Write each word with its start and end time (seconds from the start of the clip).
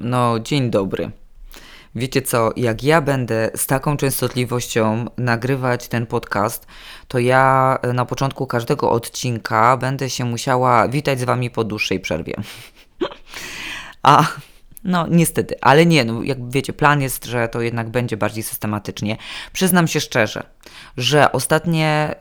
No, 0.00 0.40
dzień 0.40 0.70
dobry. 0.70 1.10
Wiecie 1.94 2.22
co, 2.22 2.50
jak 2.56 2.84
ja 2.84 3.00
będę 3.00 3.50
z 3.54 3.66
taką 3.66 3.96
częstotliwością 3.96 5.06
nagrywać 5.18 5.88
ten 5.88 6.06
podcast, 6.06 6.66
to 7.08 7.18
ja 7.18 7.78
e, 7.82 7.92
na 7.92 8.04
początku 8.04 8.46
każdego 8.46 8.90
odcinka 8.90 9.76
będę 9.76 10.10
się 10.10 10.24
musiała 10.24 10.88
witać 10.88 11.20
z 11.20 11.24
wami 11.24 11.50
po 11.50 11.64
dłuższej 11.64 12.00
przerwie. 12.00 12.34
A 14.02 14.24
no, 14.84 15.06
niestety, 15.10 15.54
ale 15.60 15.86
nie, 15.86 16.04
no, 16.04 16.22
jak 16.22 16.50
wiecie, 16.50 16.72
plan 16.72 17.02
jest, 17.02 17.24
że 17.24 17.48
to 17.48 17.60
jednak 17.60 17.90
będzie 17.90 18.16
bardziej 18.16 18.42
systematycznie. 18.42 19.16
Przyznam 19.52 19.88
się 19.88 20.00
szczerze, 20.00 20.42
że 20.96 21.32
ostatnie 21.32 22.14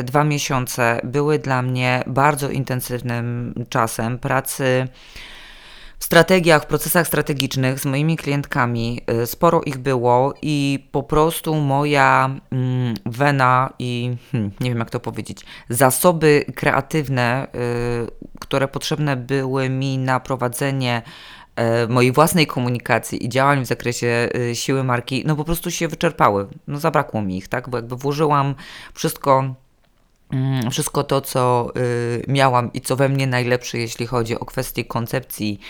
y, 0.00 0.02
dwa 0.02 0.24
miesiące 0.24 1.00
były 1.04 1.38
dla 1.38 1.62
mnie 1.62 2.04
bardzo 2.06 2.50
intensywnym 2.50 3.54
czasem 3.68 4.18
pracy 4.18 4.88
strategiach, 6.04 6.62
w 6.62 6.66
procesach 6.66 7.06
strategicznych 7.06 7.80
z 7.80 7.84
moimi 7.84 8.16
klientkami. 8.16 9.00
Y, 9.22 9.26
sporo 9.26 9.60
ich 9.62 9.78
było 9.78 10.34
i 10.42 10.88
po 10.92 11.02
prostu 11.02 11.54
moja 11.54 12.30
mm, 12.50 12.94
wena 13.06 13.72
i 13.78 14.16
hmm, 14.32 14.50
nie 14.60 14.70
wiem 14.70 14.78
jak 14.78 14.90
to 14.90 15.00
powiedzieć, 15.00 15.44
zasoby 15.68 16.44
kreatywne, 16.54 17.46
y, 17.54 18.38
które 18.40 18.68
potrzebne 18.68 19.16
były 19.16 19.68
mi 19.68 19.98
na 19.98 20.20
prowadzenie 20.20 21.02
E, 21.56 21.86
mojej 21.86 22.12
własnej 22.12 22.46
komunikacji 22.46 23.26
i 23.26 23.28
działań 23.28 23.64
w 23.64 23.66
zakresie 23.66 24.28
siły 24.54 24.84
marki, 24.84 25.22
no 25.26 25.36
po 25.36 25.44
prostu 25.44 25.70
się 25.70 25.88
wyczerpały. 25.88 26.48
No 26.66 26.78
zabrakło 26.78 27.22
mi 27.22 27.36
ich, 27.36 27.48
tak? 27.48 27.68
Bo 27.68 27.78
jakby 27.78 27.96
włożyłam 27.96 28.54
wszystko 28.94 29.54
wszystko 30.70 31.04
to, 31.04 31.20
co 31.20 31.72
y, 31.76 32.24
miałam 32.28 32.72
i 32.72 32.80
co 32.80 32.96
we 32.96 33.08
mnie 33.08 33.26
najlepsze, 33.26 33.78
jeśli 33.78 34.06
chodzi 34.06 34.38
o 34.38 34.44
kwestie 34.44 34.84
koncepcji, 34.84 35.60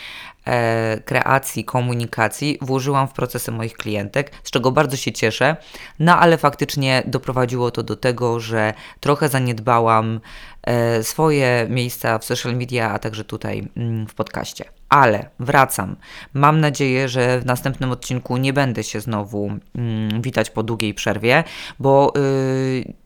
e, 0.46 1.00
kreacji, 1.04 1.64
komunikacji, 1.64 2.58
włożyłam 2.60 3.08
w 3.08 3.12
procesy 3.12 3.52
moich 3.52 3.74
klientek, 3.74 4.32
z 4.44 4.50
czego 4.50 4.72
bardzo 4.72 4.96
się 4.96 5.12
cieszę. 5.12 5.56
No 5.98 6.18
ale 6.18 6.38
faktycznie 6.38 7.02
doprowadziło 7.06 7.70
to 7.70 7.82
do 7.82 7.96
tego, 7.96 8.40
że 8.40 8.74
trochę 9.00 9.28
zaniedbałam 9.28 10.20
e, 10.62 11.02
swoje 11.02 11.66
miejsca 11.70 12.18
w 12.18 12.24
social 12.24 12.56
media, 12.56 12.90
a 12.90 12.98
także 12.98 13.24
tutaj 13.24 13.68
mm, 13.76 14.06
w 14.06 14.14
podcaście. 14.14 14.64
Ale 14.88 15.28
wracam. 15.40 15.96
Mam 16.34 16.60
nadzieję, 16.60 17.08
że 17.08 17.40
w 17.40 17.46
następnym 17.46 17.90
odcinku 17.90 18.36
nie 18.36 18.52
będę 18.52 18.84
się 18.84 19.00
znowu 19.00 19.50
mm, 19.74 20.22
witać 20.22 20.50
po 20.50 20.62
długiej 20.62 20.94
przerwie, 20.94 21.44
bo 21.78 22.12
yy, 22.16 23.01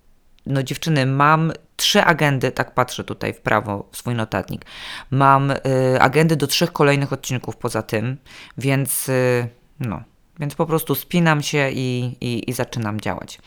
no 0.46 0.62
dziewczyny, 0.62 1.06
mam 1.06 1.52
trzy 1.76 2.04
agendy, 2.04 2.52
tak 2.52 2.74
patrzę 2.74 3.04
tutaj 3.04 3.32
w 3.32 3.40
prawo 3.40 3.88
w 3.92 3.96
swój 3.96 4.14
notatnik. 4.14 4.64
Mam 5.10 5.50
y, 5.50 5.56
agendy 6.00 6.36
do 6.36 6.46
trzech 6.46 6.72
kolejnych 6.72 7.12
odcinków 7.12 7.56
poza 7.56 7.82
tym, 7.82 8.16
więc 8.58 9.08
y, 9.08 9.48
no, 9.80 10.02
więc 10.40 10.54
po 10.54 10.66
prostu 10.66 10.94
spinam 10.94 11.42
się 11.42 11.70
i, 11.70 12.16
i, 12.20 12.50
i 12.50 12.52
zaczynam 12.52 13.00
działać. 13.00 13.38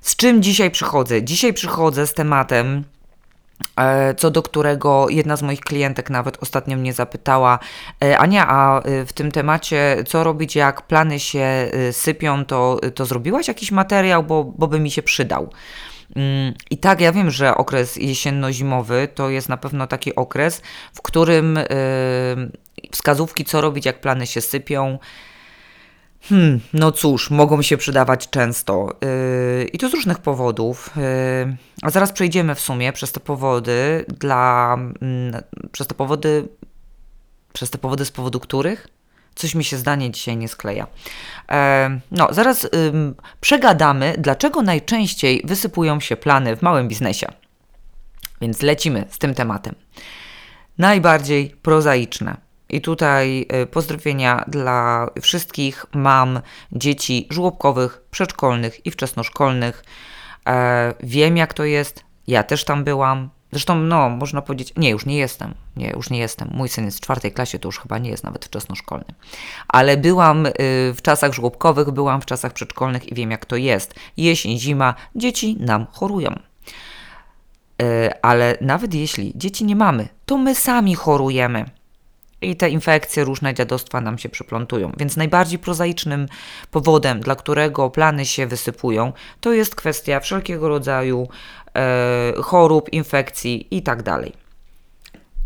Z 0.00 0.16
czym 0.16 0.42
dzisiaj 0.42 0.70
przychodzę? 0.70 1.22
Dzisiaj 1.22 1.52
przychodzę 1.52 2.06
z 2.06 2.14
tematem, 2.14 2.84
E, 3.76 4.14
co 4.14 4.30
do 4.30 4.42
którego 4.42 5.08
jedna 5.08 5.36
z 5.36 5.42
moich 5.42 5.60
klientek 5.60 6.10
nawet 6.10 6.42
ostatnio 6.42 6.76
mnie 6.76 6.92
zapytała, 6.92 7.58
e, 8.04 8.18
Ania, 8.18 8.46
a 8.48 8.80
e, 8.82 9.06
w 9.06 9.12
tym 9.12 9.32
temacie 9.32 10.04
co 10.06 10.24
robić, 10.24 10.56
jak 10.56 10.82
plany 10.82 11.20
się 11.20 11.70
sypią, 11.92 12.44
to, 12.44 12.80
to 12.94 13.06
zrobiłaś 13.06 13.48
jakiś 13.48 13.72
materiał, 13.72 14.22
bo, 14.22 14.44
bo 14.44 14.68
by 14.68 14.80
mi 14.80 14.90
się 14.90 15.02
przydał. 15.02 15.50
Mm, 16.16 16.54
I 16.70 16.78
tak, 16.78 17.00
ja 17.00 17.12
wiem, 17.12 17.30
że 17.30 17.54
okres 17.54 17.96
jesienno-zimowy 17.96 19.08
to 19.14 19.30
jest 19.30 19.48
na 19.48 19.56
pewno 19.56 19.86
taki 19.86 20.14
okres, 20.14 20.62
w 20.94 21.02
którym 21.02 21.58
wskazówki, 22.92 23.44
co 23.44 23.60
robić, 23.60 23.86
jak 23.86 24.00
plany 24.00 24.26
się 24.26 24.40
sypią, 24.40 24.98
Hmm, 26.28 26.60
no 26.72 26.92
cóż, 26.92 27.30
mogą 27.30 27.62
się 27.62 27.76
przydawać 27.76 28.30
często 28.30 28.88
yy, 29.00 29.64
i 29.64 29.78
to 29.78 29.88
z 29.88 29.94
różnych 29.94 30.18
powodów. 30.18 30.90
Yy, 30.96 31.56
a 31.82 31.90
zaraz 31.90 32.12
przejdziemy 32.12 32.54
w 32.54 32.60
sumie 32.60 32.92
przez 32.92 33.12
te 33.12 33.20
powody 33.20 34.04
dla. 34.08 34.78
Yy, 35.62 35.68
przez 35.72 35.86
te 35.86 35.94
powody. 35.94 36.48
Przez 37.52 37.70
te 37.70 37.78
powody, 37.78 38.04
z 38.04 38.10
powodu 38.10 38.40
których 38.40 38.88
coś 39.34 39.54
mi 39.54 39.64
się 39.64 39.76
zdanie 39.76 40.10
dzisiaj 40.10 40.36
nie 40.36 40.48
skleja. 40.48 40.86
E, 41.50 42.00
no, 42.10 42.28
zaraz 42.30 42.68
przegadamy, 43.40 44.14
dlaczego 44.18 44.62
najczęściej 44.62 45.42
wysypują 45.44 46.00
się 46.00 46.16
plany 46.16 46.56
w 46.56 46.62
małym 46.62 46.88
biznesie. 46.88 47.26
Więc 48.40 48.62
lecimy 48.62 49.04
z 49.10 49.18
tym 49.18 49.34
tematem. 49.34 49.74
Najbardziej 50.78 51.50
prozaiczne 51.62 52.36
i 52.68 52.80
tutaj 52.80 53.46
y, 53.62 53.66
pozdrowienia 53.66 54.44
dla 54.48 55.08
wszystkich 55.20 55.86
mam 55.94 56.40
dzieci 56.72 57.26
żłobkowych, 57.30 58.02
przedszkolnych 58.10 58.86
i 58.86 58.90
wczesnoszkolnych. 58.90 59.84
E, 60.46 60.94
wiem, 61.00 61.36
jak 61.36 61.54
to 61.54 61.64
jest. 61.64 62.04
Ja 62.26 62.42
też 62.42 62.64
tam 62.64 62.84
byłam. 62.84 63.30
Zresztą, 63.52 63.74
no, 63.74 64.10
można 64.10 64.42
powiedzieć, 64.42 64.72
nie, 64.76 64.90
już 64.90 65.06
nie 65.06 65.16
jestem. 65.16 65.54
Nie, 65.76 65.90
już 65.90 66.10
nie 66.10 66.18
jestem. 66.18 66.50
Mój 66.52 66.68
syn 66.68 66.84
jest 66.84 66.98
w 66.98 67.00
czwartej 67.00 67.32
klasie, 67.32 67.58
to 67.58 67.68
już 67.68 67.78
chyba 67.78 67.98
nie 67.98 68.10
jest 68.10 68.24
nawet 68.24 68.44
wczesnoszkolny. 68.44 69.14
Ale 69.68 69.96
byłam 69.96 70.46
y, 70.46 70.52
w 70.94 70.98
czasach 71.02 71.32
żłobkowych, 71.32 71.90
byłam 71.90 72.20
w 72.20 72.26
czasach 72.26 72.52
przedszkolnych 72.52 73.12
i 73.12 73.14
wiem, 73.14 73.30
jak 73.30 73.46
to 73.46 73.56
jest. 73.56 73.94
Jesień, 74.16 74.58
zima, 74.58 74.94
dzieci 75.16 75.56
nam 75.60 75.86
chorują. 75.92 76.38
E, 77.82 78.24
ale 78.24 78.56
nawet 78.60 78.94
jeśli 78.94 79.32
dzieci 79.36 79.64
nie 79.64 79.76
mamy, 79.76 80.08
to 80.26 80.38
my 80.38 80.54
sami 80.54 80.94
chorujemy 80.94 81.64
i 82.42 82.56
te 82.56 82.70
infekcje, 82.70 83.24
różne 83.24 83.54
dziadostwa 83.54 84.00
nam 84.00 84.18
się 84.18 84.28
przyplątują. 84.28 84.92
Więc 84.96 85.16
najbardziej 85.16 85.58
prozaicznym 85.58 86.28
powodem, 86.70 87.20
dla 87.20 87.34
którego 87.34 87.90
plany 87.90 88.26
się 88.26 88.46
wysypują, 88.46 89.12
to 89.40 89.52
jest 89.52 89.74
kwestia 89.74 90.20
wszelkiego 90.20 90.68
rodzaju 90.68 91.28
e, 91.74 92.32
chorób, 92.42 92.92
infekcji 92.92 93.66
itd. 93.70 94.02
Tak 94.02 94.42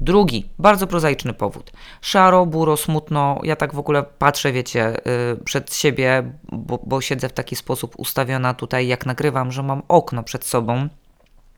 Drugi, 0.00 0.48
bardzo 0.58 0.86
prozaiczny 0.86 1.32
powód. 1.32 1.72
Szaro, 2.00 2.46
buro, 2.46 2.76
smutno. 2.76 3.40
Ja 3.42 3.56
tak 3.56 3.74
w 3.74 3.78
ogóle 3.78 4.02
patrzę, 4.02 4.52
wiecie, 4.52 4.96
yy, 5.04 5.44
przed 5.44 5.74
siebie, 5.74 6.32
bo, 6.52 6.80
bo, 6.86 7.00
siedzę 7.00 7.28
w 7.28 7.32
taki 7.32 7.56
sposób 7.56 7.94
ustawiona 7.98 8.54
tutaj, 8.54 8.86
jak 8.86 9.06
nagrywam, 9.06 9.52
że 9.52 9.62
mam 9.62 9.82
okno 9.88 10.22
przed 10.22 10.44
sobą. 10.44 10.88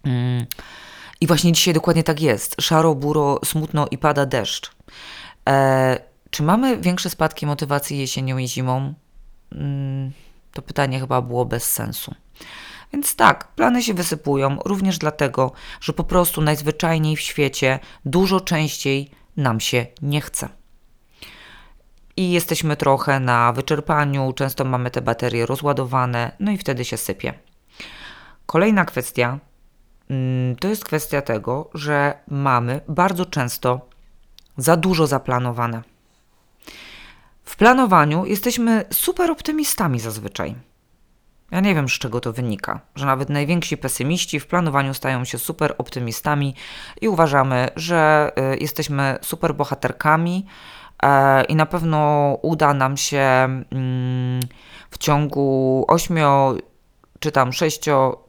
Yy. 0.04 0.46
I 1.20 1.26
właśnie 1.26 1.52
dzisiaj 1.52 1.74
dokładnie 1.74 2.04
tak 2.04 2.20
jest. 2.20 2.56
Szaro, 2.60 2.94
buro, 2.94 3.40
smutno 3.44 3.86
i 3.90 3.98
pada 3.98 4.26
deszcz. 4.26 4.70
E, 5.48 5.98
czy 6.30 6.42
mamy 6.42 6.76
większe 6.76 7.10
spadki 7.10 7.46
motywacji 7.46 7.98
jesienią 7.98 8.38
i 8.38 8.48
zimą? 8.48 8.94
Mm, 9.52 10.12
to 10.52 10.62
pytanie 10.62 11.00
chyba 11.00 11.22
było 11.22 11.44
bez 11.44 11.72
sensu. 11.72 12.14
Więc 12.92 13.16
tak, 13.16 13.48
plany 13.48 13.82
się 13.82 13.94
wysypują 13.94 14.58
również 14.64 14.98
dlatego, 14.98 15.52
że 15.80 15.92
po 15.92 16.04
prostu 16.04 16.40
najzwyczajniej 16.40 17.16
w 17.16 17.20
świecie 17.20 17.78
dużo 18.04 18.40
częściej 18.40 19.10
nam 19.36 19.60
się 19.60 19.86
nie 20.02 20.20
chce. 20.20 20.48
I 22.16 22.30
jesteśmy 22.30 22.76
trochę 22.76 23.20
na 23.20 23.52
wyczerpaniu, 23.52 24.32
często 24.32 24.64
mamy 24.64 24.90
te 24.90 25.02
baterie 25.02 25.46
rozładowane, 25.46 26.32
no 26.40 26.50
i 26.52 26.58
wtedy 26.58 26.84
się 26.84 26.96
sypie. 26.96 27.34
Kolejna 28.46 28.84
kwestia 28.84 29.38
mm, 30.10 30.56
to 30.56 30.68
jest 30.68 30.84
kwestia 30.84 31.22
tego, 31.22 31.70
że 31.74 32.18
mamy 32.28 32.80
bardzo 32.88 33.26
często 33.26 33.87
za 34.58 34.76
dużo 34.76 35.06
zaplanowane. 35.06 35.82
W 37.44 37.56
planowaniu 37.56 38.26
jesteśmy 38.26 38.84
super 38.90 39.30
optymistami 39.30 40.00
zazwyczaj. 40.00 40.54
Ja 41.50 41.60
nie 41.60 41.74
wiem, 41.74 41.88
z 41.88 41.92
czego 41.92 42.20
to 42.20 42.32
wynika, 42.32 42.80
że 42.94 43.06
nawet 43.06 43.30
najwięksi 43.30 43.76
pesymiści 43.76 44.40
w 44.40 44.46
planowaniu 44.46 44.94
stają 44.94 45.24
się 45.24 45.38
super 45.38 45.74
optymistami 45.78 46.54
i 47.00 47.08
uważamy, 47.08 47.68
że 47.76 48.32
y, 48.54 48.58
jesteśmy 48.58 49.18
super 49.22 49.54
bohaterkami 49.54 50.46
e, 51.02 51.44
i 51.44 51.56
na 51.56 51.66
pewno 51.66 52.32
uda 52.42 52.74
nam 52.74 52.96
się 52.96 53.18
mm, 53.18 54.40
w 54.90 54.98
ciągu 54.98 55.84
8 55.88 56.18
czy 57.20 57.32
tam 57.32 57.52
6 57.52 57.80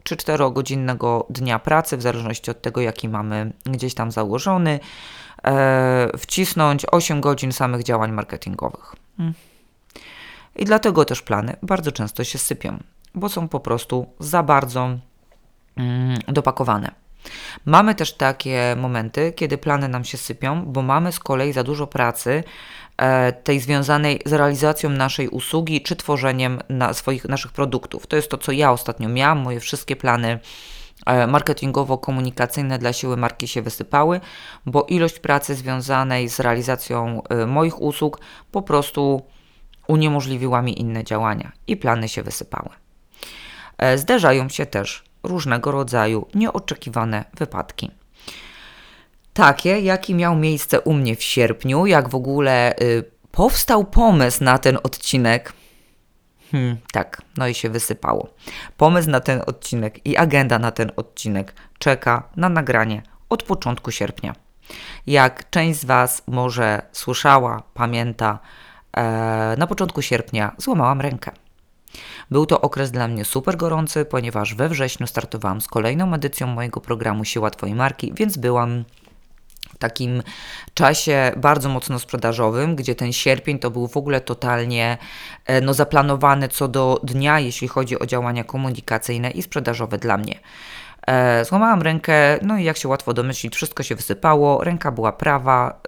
czy 0.02 0.16
4 0.16 0.50
godzinnego 0.50 1.26
dnia 1.30 1.58
pracy, 1.58 1.96
w 1.96 2.02
zależności 2.02 2.50
od 2.50 2.62
tego, 2.62 2.80
jaki 2.80 3.08
mamy 3.08 3.52
gdzieś 3.64 3.94
tam 3.94 4.10
założony, 4.10 4.80
wcisnąć 6.18 6.86
8 6.92 7.20
godzin 7.20 7.52
samych 7.52 7.82
działań 7.82 8.12
marketingowych. 8.12 8.94
Hmm. 9.16 9.34
I 10.56 10.64
dlatego 10.64 11.04
też 11.04 11.22
plany 11.22 11.56
bardzo 11.62 11.92
często 11.92 12.24
się 12.24 12.38
sypią, 12.38 12.78
bo 13.14 13.28
są 13.28 13.48
po 13.48 13.60
prostu 13.60 14.06
za 14.18 14.42
bardzo 14.42 14.98
mm, 15.76 16.18
dopakowane. 16.28 16.90
Mamy 17.64 17.94
też 17.94 18.12
takie 18.12 18.76
momenty, 18.78 19.32
kiedy 19.32 19.58
plany 19.58 19.88
nam 19.88 20.04
się 20.04 20.18
sypią, 20.18 20.64
bo 20.66 20.82
mamy 20.82 21.12
z 21.12 21.18
kolei 21.18 21.52
za 21.52 21.62
dużo 21.62 21.86
pracy, 21.86 22.44
e, 22.96 23.32
tej 23.32 23.60
związanej 23.60 24.20
z 24.26 24.32
realizacją 24.32 24.90
naszej 24.90 25.28
usługi 25.28 25.82
czy 25.82 25.96
tworzeniem 25.96 26.60
na 26.68 26.94
swoich, 26.94 27.24
naszych 27.24 27.52
produktów. 27.52 28.06
To 28.06 28.16
jest 28.16 28.30
to, 28.30 28.38
co 28.38 28.52
ja 28.52 28.72
ostatnio 28.72 29.08
miałam. 29.08 29.38
Moje 29.38 29.60
wszystkie 29.60 29.96
plany 29.96 30.28
e, 30.28 30.40
marketingowo-komunikacyjne 31.06 32.78
dla 32.78 32.92
siły 32.92 33.16
marki 33.16 33.48
się 33.48 33.62
wysypały, 33.62 34.20
bo 34.66 34.82
ilość 34.88 35.18
pracy 35.18 35.54
związanej 35.54 36.28
z 36.28 36.40
realizacją 36.40 37.22
e, 37.22 37.46
moich 37.46 37.82
usług 37.82 38.20
po 38.52 38.62
prostu 38.62 39.22
uniemożliwiła 39.88 40.62
mi 40.62 40.80
inne 40.80 41.04
działania 41.04 41.52
i 41.66 41.76
plany 41.76 42.08
się 42.08 42.22
wysypały. 42.22 42.68
E, 43.78 43.98
zdarzają 43.98 44.48
się 44.48 44.66
też 44.66 45.04
różnego 45.22 45.70
rodzaju 45.70 46.26
nieoczekiwane 46.34 47.24
wypadki. 47.38 47.90
Takie, 49.32 49.80
jaki 49.80 50.14
miał 50.14 50.36
miejsce 50.36 50.80
u 50.80 50.92
mnie 50.92 51.16
w 51.16 51.22
sierpniu, 51.22 51.86
jak 51.86 52.08
w 52.08 52.14
ogóle 52.14 52.78
y, 52.80 53.04
powstał 53.32 53.84
pomysł 53.84 54.44
na 54.44 54.58
ten 54.58 54.78
odcinek. 54.82 55.52
Hmm, 56.52 56.76
tak, 56.92 57.22
no 57.36 57.48
i 57.48 57.54
się 57.54 57.70
wysypało. 57.70 58.28
Pomysł 58.76 59.10
na 59.10 59.20
ten 59.20 59.42
odcinek 59.46 60.06
i 60.06 60.16
agenda 60.16 60.58
na 60.58 60.70
ten 60.70 60.92
odcinek 60.96 61.54
czeka 61.78 62.22
na 62.36 62.48
nagranie 62.48 63.02
od 63.28 63.42
początku 63.42 63.90
sierpnia. 63.90 64.34
Jak 65.06 65.50
część 65.50 65.80
z 65.80 65.84
Was 65.84 66.22
może 66.26 66.82
słyszała, 66.92 67.62
pamięta, 67.74 68.38
e, 68.96 69.54
na 69.58 69.66
początku 69.66 70.02
sierpnia 70.02 70.52
złamałam 70.58 71.00
rękę. 71.00 71.30
Był 72.30 72.46
to 72.46 72.60
okres 72.60 72.90
dla 72.90 73.08
mnie 73.08 73.24
super 73.24 73.56
gorący, 73.56 74.04
ponieważ 74.04 74.54
we 74.54 74.68
wrześniu 74.68 75.06
startowałam 75.06 75.60
z 75.60 75.68
kolejną 75.68 76.14
edycją 76.14 76.46
mojego 76.46 76.80
programu 76.80 77.24
Siła 77.24 77.50
Twojej 77.50 77.74
Marki, 77.74 78.12
więc 78.14 78.36
byłam 78.36 78.84
takim 79.80 80.22
czasie 80.74 81.32
bardzo 81.36 81.68
mocno 81.68 81.98
sprzedażowym, 81.98 82.76
gdzie 82.76 82.94
ten 82.94 83.12
sierpień 83.12 83.58
to 83.58 83.70
był 83.70 83.88
w 83.88 83.96
ogóle 83.96 84.20
totalnie 84.20 84.98
e, 85.46 85.60
no, 85.60 85.74
zaplanowany 85.74 86.48
co 86.48 86.68
do 86.68 87.00
dnia, 87.04 87.40
jeśli 87.40 87.68
chodzi 87.68 87.98
o 87.98 88.06
działania 88.06 88.44
komunikacyjne 88.44 89.30
i 89.30 89.42
sprzedażowe 89.42 89.98
dla 89.98 90.16
mnie. 90.16 90.40
E, 91.06 91.44
złamałam 91.44 91.82
rękę, 91.82 92.38
no 92.42 92.58
i 92.58 92.64
jak 92.64 92.76
się 92.76 92.88
łatwo 92.88 93.12
domyślić, 93.14 93.54
wszystko 93.54 93.82
się 93.82 93.94
wysypało, 93.94 94.64
ręka 94.64 94.92
była 94.92 95.12
prawa. 95.12 95.80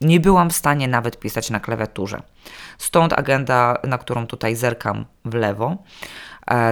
Nie 0.00 0.20
byłam 0.20 0.50
w 0.50 0.52
stanie 0.52 0.88
nawet 0.88 1.18
pisać 1.18 1.50
na 1.50 1.60
klawiaturze. 1.60 2.22
Stąd 2.78 3.12
agenda, 3.12 3.78
na 3.84 3.98
którą 3.98 4.26
tutaj 4.26 4.56
zerkam 4.56 5.04
w 5.24 5.34
lewo, 5.34 5.76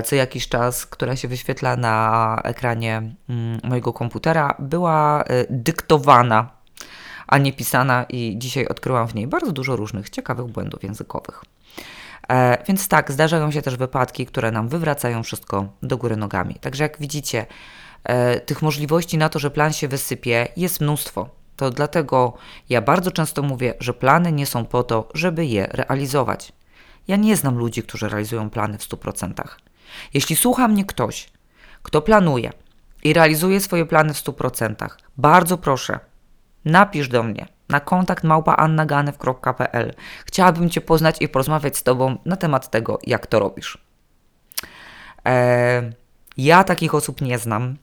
co 0.05 0.17
jakiś 0.17 0.49
czas, 0.49 0.87
która 0.87 1.17
się 1.17 1.29
wyświetla 1.29 1.77
na 1.77 2.41
ekranie 2.45 3.03
mm, 3.29 3.61
mojego 3.65 3.93
komputera, 3.93 4.55
była 4.59 5.25
e, 5.25 5.45
dyktowana, 5.51 6.51
a 7.27 7.39
nie 7.39 7.53
pisana, 7.53 8.05
i 8.09 8.35
dzisiaj 8.39 8.67
odkryłam 8.67 9.09
w 9.09 9.15
niej 9.15 9.27
bardzo 9.27 9.53
dużo 9.53 9.77
różnych 9.77 10.11
ciekawych 10.11 10.47
błędów 10.47 10.83
językowych. 10.83 11.45
E, 12.29 12.65
więc 12.69 12.89
tak, 12.89 13.13
zdarzają 13.13 13.51
się 13.51 13.63
też 13.63 13.77
wypadki, 13.77 14.27
które 14.27 14.51
nam 14.51 14.69
wywracają 14.69 15.23
wszystko 15.23 15.69
do 15.83 15.97
góry 15.97 16.17
nogami. 16.17 16.55
Także 16.55 16.83
jak 16.83 16.99
widzicie, 16.99 17.47
tych 18.47 18.63
możliwości 18.63 19.19
na 19.19 19.29
to, 19.29 19.39
że 19.39 19.51
plan 19.51 19.73
się 19.73 19.89
wysypie, 19.89 20.49
jest 20.57 20.81
mnóstwo. 20.81 21.29
To 21.57 21.71
dlatego 21.71 22.33
ja 22.69 22.83
bardzo 22.83 23.11
często 23.11 23.43
mówię, 23.43 23.75
że 23.81 23.95
plany 23.95 24.33
nie 24.33 24.47
są 24.47 24.65
po 24.65 24.83
to, 24.83 25.09
żeby 25.15 25.47
je 25.47 25.67
realizować. 25.67 26.53
Ja 27.09 27.17
nie 27.17 27.37
znam 27.37 27.59
ludzi, 27.59 27.83
którzy 27.83 28.09
realizują 28.09 28.51
plany 28.51 28.79
w 28.79 28.83
100%. 28.83 29.45
Jeśli 30.15 30.37
słucha 30.37 30.69
mnie 30.69 30.85
ktoś, 30.85 31.29
kto 31.83 32.03
planuje 32.03 32.53
i 33.05 33.13
realizuje 33.13 33.61
swoje 33.61 33.87
plany 33.87 34.15
w 34.15 34.25
100%, 34.25 34.89
bardzo 35.17 35.59
proszę, 35.59 35.99
napisz 36.65 37.09
do 37.09 37.23
mnie 37.23 37.47
na 37.69 37.81
kontakt 37.81 38.25
małpaannaganew.pl. 38.25 39.95
Chciałabym 40.27 40.71
Cię 40.71 40.81
poznać 40.81 41.17
i 41.21 41.29
porozmawiać 41.29 41.77
z 41.77 41.83
Tobą 41.83 42.17
na 42.25 42.37
temat 42.37 42.71
tego, 42.71 42.99
jak 43.07 43.27
to 43.27 43.39
robisz. 43.39 43.79
Eee, 45.25 45.93
ja 46.37 46.65
takich 46.65 46.95
osób 46.95 47.21
nie 47.21 47.39
znam. 47.39 47.77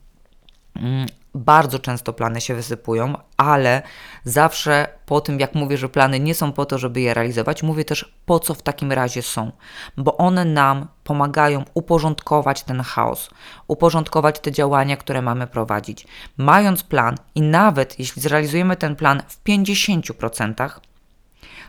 Bardzo 1.38 1.78
często 1.78 2.12
plany 2.12 2.40
się 2.40 2.54
wysypują, 2.54 3.14
ale 3.36 3.82
zawsze 4.24 4.88
po 5.06 5.20
tym, 5.20 5.40
jak 5.40 5.54
mówię, 5.54 5.76
że 5.76 5.88
plany 5.88 6.20
nie 6.20 6.34
są 6.34 6.52
po 6.52 6.66
to, 6.66 6.78
żeby 6.78 7.00
je 7.00 7.14
realizować, 7.14 7.62
mówię 7.62 7.84
też 7.84 8.14
po 8.26 8.40
co 8.40 8.54
w 8.54 8.62
takim 8.62 8.92
razie 8.92 9.22
są, 9.22 9.52
bo 9.96 10.16
one 10.16 10.44
nam 10.44 10.88
pomagają 11.04 11.64
uporządkować 11.74 12.62
ten 12.62 12.80
chaos, 12.80 13.30
uporządkować 13.68 14.40
te 14.40 14.52
działania, 14.52 14.96
które 14.96 15.22
mamy 15.22 15.46
prowadzić. 15.46 16.06
Mając 16.36 16.82
plan 16.82 17.16
i 17.34 17.42
nawet 17.42 17.98
jeśli 17.98 18.22
zrealizujemy 18.22 18.76
ten 18.76 18.96
plan 18.96 19.22
w 19.28 19.44
50%, 19.44 20.70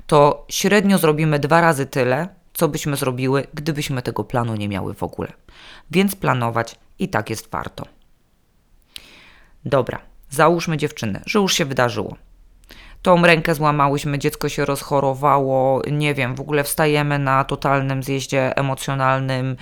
to 0.07 0.45
średnio 0.49 0.97
zrobimy 0.97 1.39
dwa 1.39 1.61
razy 1.61 1.85
tyle, 1.85 2.27
co 2.53 2.67
byśmy 2.67 2.95
zrobiły, 2.95 3.47
gdybyśmy 3.53 4.01
tego 4.01 4.23
planu 4.23 4.55
nie 4.55 4.69
miały 4.69 4.93
w 4.93 5.03
ogóle. 5.03 5.33
Więc 5.91 6.15
planować 6.15 6.75
i 6.99 7.09
tak 7.09 7.29
jest 7.29 7.51
warto. 7.51 7.98
Dobra, 9.65 9.99
załóżmy 10.29 10.77
dziewczynę, 10.77 11.21
że 11.25 11.39
już 11.39 11.53
się 11.53 11.65
wydarzyło. 11.65 12.15
Tą 13.01 13.21
rękę 13.25 13.55
złamałyśmy, 13.55 14.19
dziecko 14.19 14.49
się 14.49 14.65
rozchorowało, 14.65 15.81
nie 15.91 16.13
wiem, 16.13 16.35
w 16.35 16.41
ogóle 16.41 16.63
wstajemy 16.63 17.19
na 17.19 17.43
totalnym 17.43 18.03
zjeździe 18.03 18.57
emocjonalnym, 18.57 19.55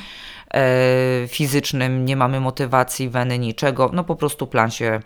e, 0.53 1.27
fizycznym, 1.27 2.05
nie 2.05 2.15
mamy 2.15 2.39
motywacji, 2.39 3.09
weny, 3.09 3.39
niczego. 3.39 3.89
No 3.93 4.03
po 4.03 4.15
prostu 4.15 4.47
plan 4.47 4.71
się 4.71 4.99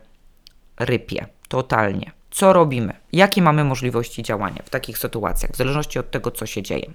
rypie, 0.80 1.26
totalnie. 1.48 2.12
Co 2.32 2.54
robimy? 2.54 2.94
Jakie 3.12 3.42
mamy 3.42 3.64
możliwości 3.64 4.24
działania 4.24 4.62
w 4.66 4.70
takich 4.70 4.98
sytuacjach, 4.98 5.52
w 5.52 5.56
zależności 5.56 6.00
od 6.00 6.12
tego, 6.12 6.32
co 6.32 6.46
się 6.46 6.64
dzieje? 6.64 6.92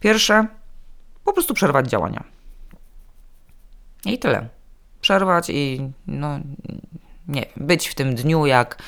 Pierwsze, 0.00 0.46
po 1.24 1.32
prostu 1.32 1.54
przerwać 1.54 1.88
działania. 1.88 2.24
I 4.04 4.18
tyle 4.18 4.48
przerwać 5.04 5.50
i 5.50 5.90
no, 6.06 6.38
nie 7.28 7.46
być 7.56 7.88
w 7.88 7.94
tym 7.94 8.14
dniu 8.14 8.46
jak 8.46 8.82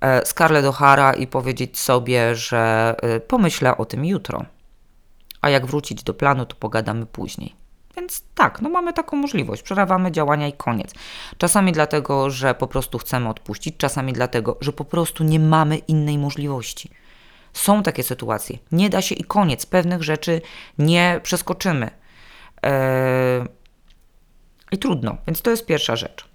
e, 0.00 0.26
Scarlett 0.26 0.66
O'Hara 0.66 1.18
i 1.18 1.26
powiedzieć 1.26 1.78
sobie, 1.78 2.34
że 2.34 2.94
e, 3.02 3.20
pomyślę 3.20 3.76
o 3.76 3.84
tym 3.84 4.04
jutro. 4.04 4.44
A 5.40 5.50
jak 5.50 5.66
wrócić 5.66 6.02
do 6.02 6.14
planu, 6.14 6.46
to 6.46 6.56
pogadamy 6.56 7.06
później. 7.06 7.54
Więc 7.96 8.22
tak, 8.34 8.62
no 8.62 8.70
mamy 8.70 8.92
taką 8.92 9.16
możliwość. 9.16 9.62
Przerywamy 9.62 10.12
działania 10.12 10.48
i 10.48 10.52
koniec. 10.52 10.94
Czasami 11.38 11.72
dlatego, 11.72 12.30
że 12.30 12.54
po 12.54 12.66
prostu 12.66 12.98
chcemy 12.98 13.28
odpuścić, 13.28 13.76
czasami 13.76 14.12
dlatego, 14.12 14.56
że 14.60 14.72
po 14.72 14.84
prostu 14.84 15.24
nie 15.24 15.40
mamy 15.40 15.76
innej 15.76 16.18
możliwości. 16.18 16.90
Są 17.52 17.82
takie 17.82 18.02
sytuacje. 18.02 18.58
Nie 18.72 18.90
da 18.90 19.02
się 19.02 19.14
i 19.14 19.24
koniec. 19.24 19.66
Pewnych 19.66 20.02
rzeczy 20.02 20.40
nie 20.78 21.20
przeskoczymy. 21.22 21.90
Eee, 22.62 23.59
i 24.72 24.78
trudno, 24.78 25.16
więc 25.26 25.42
to 25.42 25.50
jest 25.50 25.66
pierwsza 25.66 25.96
rzecz. 25.96 26.30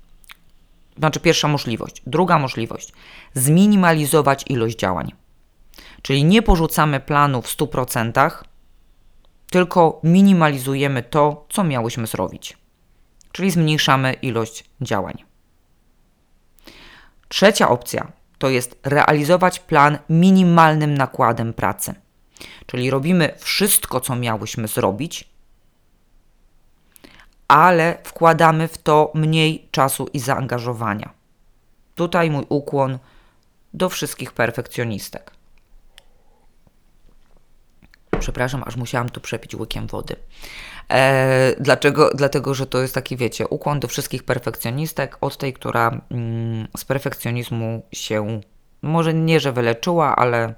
Znaczy, 0.97 1.19
pierwsza 1.19 1.47
możliwość. 1.47 2.01
Druga 2.07 2.39
możliwość 2.39 2.91
zminimalizować 3.33 4.45
ilość 4.47 4.77
działań. 4.77 5.11
Czyli 6.01 6.23
nie 6.23 6.41
porzucamy 6.41 6.99
planu 6.99 7.41
w 7.41 7.47
100%, 7.47 8.31
tylko 9.50 10.00
minimalizujemy 10.03 11.03
to, 11.03 11.45
co 11.50 11.63
miałyśmy 11.63 12.07
zrobić. 12.07 12.57
Czyli 13.31 13.51
zmniejszamy 13.51 14.13
ilość 14.13 14.63
działań. 14.81 15.24
Trzecia 17.27 17.69
opcja 17.69 18.12
to 18.38 18.50
jest 18.50 18.79
realizować 18.83 19.60
plan 19.60 19.98
minimalnym 20.10 20.93
nakładem 20.93 21.53
pracy. 21.53 21.93
Czyli 22.65 22.89
robimy 22.89 23.33
wszystko, 23.38 24.00
co 24.00 24.15
miałyśmy 24.15 24.67
zrobić, 24.67 25.29
ale 27.47 27.97
wkładamy 28.03 28.67
w 28.67 28.77
to 28.77 29.11
mniej 29.13 29.67
czasu 29.71 30.07
i 30.13 30.19
zaangażowania. 30.19 31.09
Tutaj 31.95 32.29
mój 32.29 32.45
ukłon 32.49 32.99
do 33.73 33.89
wszystkich 33.89 34.31
perfekcjonistek. 34.31 35.31
Przepraszam, 38.19 38.63
aż 38.65 38.75
musiałam 38.75 39.09
tu 39.09 39.21
przepić 39.21 39.55
łykiem 39.55 39.87
wody. 39.87 40.15
E, 40.89 41.55
dlaczego? 41.59 42.09
Dlatego, 42.15 42.53
że 42.53 42.67
to 42.67 42.81
jest 42.81 42.93
taki, 42.95 43.17
wiecie, 43.17 43.47
ukłon 43.47 43.79
do 43.79 43.87
wszystkich 43.87 44.23
perfekcjonistek, 44.23 45.17
od 45.21 45.37
tej, 45.37 45.53
która 45.53 46.01
mm, 46.11 46.67
z 46.77 46.85
perfekcjonizmu 46.85 47.83
się 47.91 48.41
może 48.81 49.13
nie, 49.13 49.39
że 49.39 49.51
wyleczyła, 49.51 50.15
ale 50.15 50.53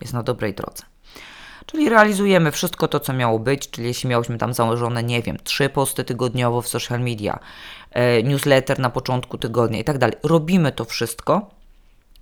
jest 0.00 0.12
na 0.12 0.22
dobrej 0.22 0.54
drodze. 0.54 0.82
Czyli 1.72 1.88
realizujemy 1.88 2.52
wszystko 2.52 2.88
to, 2.88 3.00
co 3.00 3.12
miało 3.12 3.38
być, 3.38 3.70
czyli 3.70 3.86
jeśli 3.86 4.08
miałyśmy 4.08 4.38
tam 4.38 4.54
założone, 4.54 5.02
nie 5.02 5.22
wiem, 5.22 5.36
trzy 5.44 5.68
posty 5.68 6.04
tygodniowo 6.04 6.62
w 6.62 6.68
social 6.68 7.00
media, 7.00 7.38
e, 7.90 8.22
newsletter 8.22 8.78
na 8.78 8.90
początku 8.90 9.38
tygodnia 9.38 9.78
i 9.78 9.84
tak 9.84 9.98
dalej. 9.98 10.16
Robimy 10.22 10.72
to 10.72 10.84
wszystko, 10.84 11.50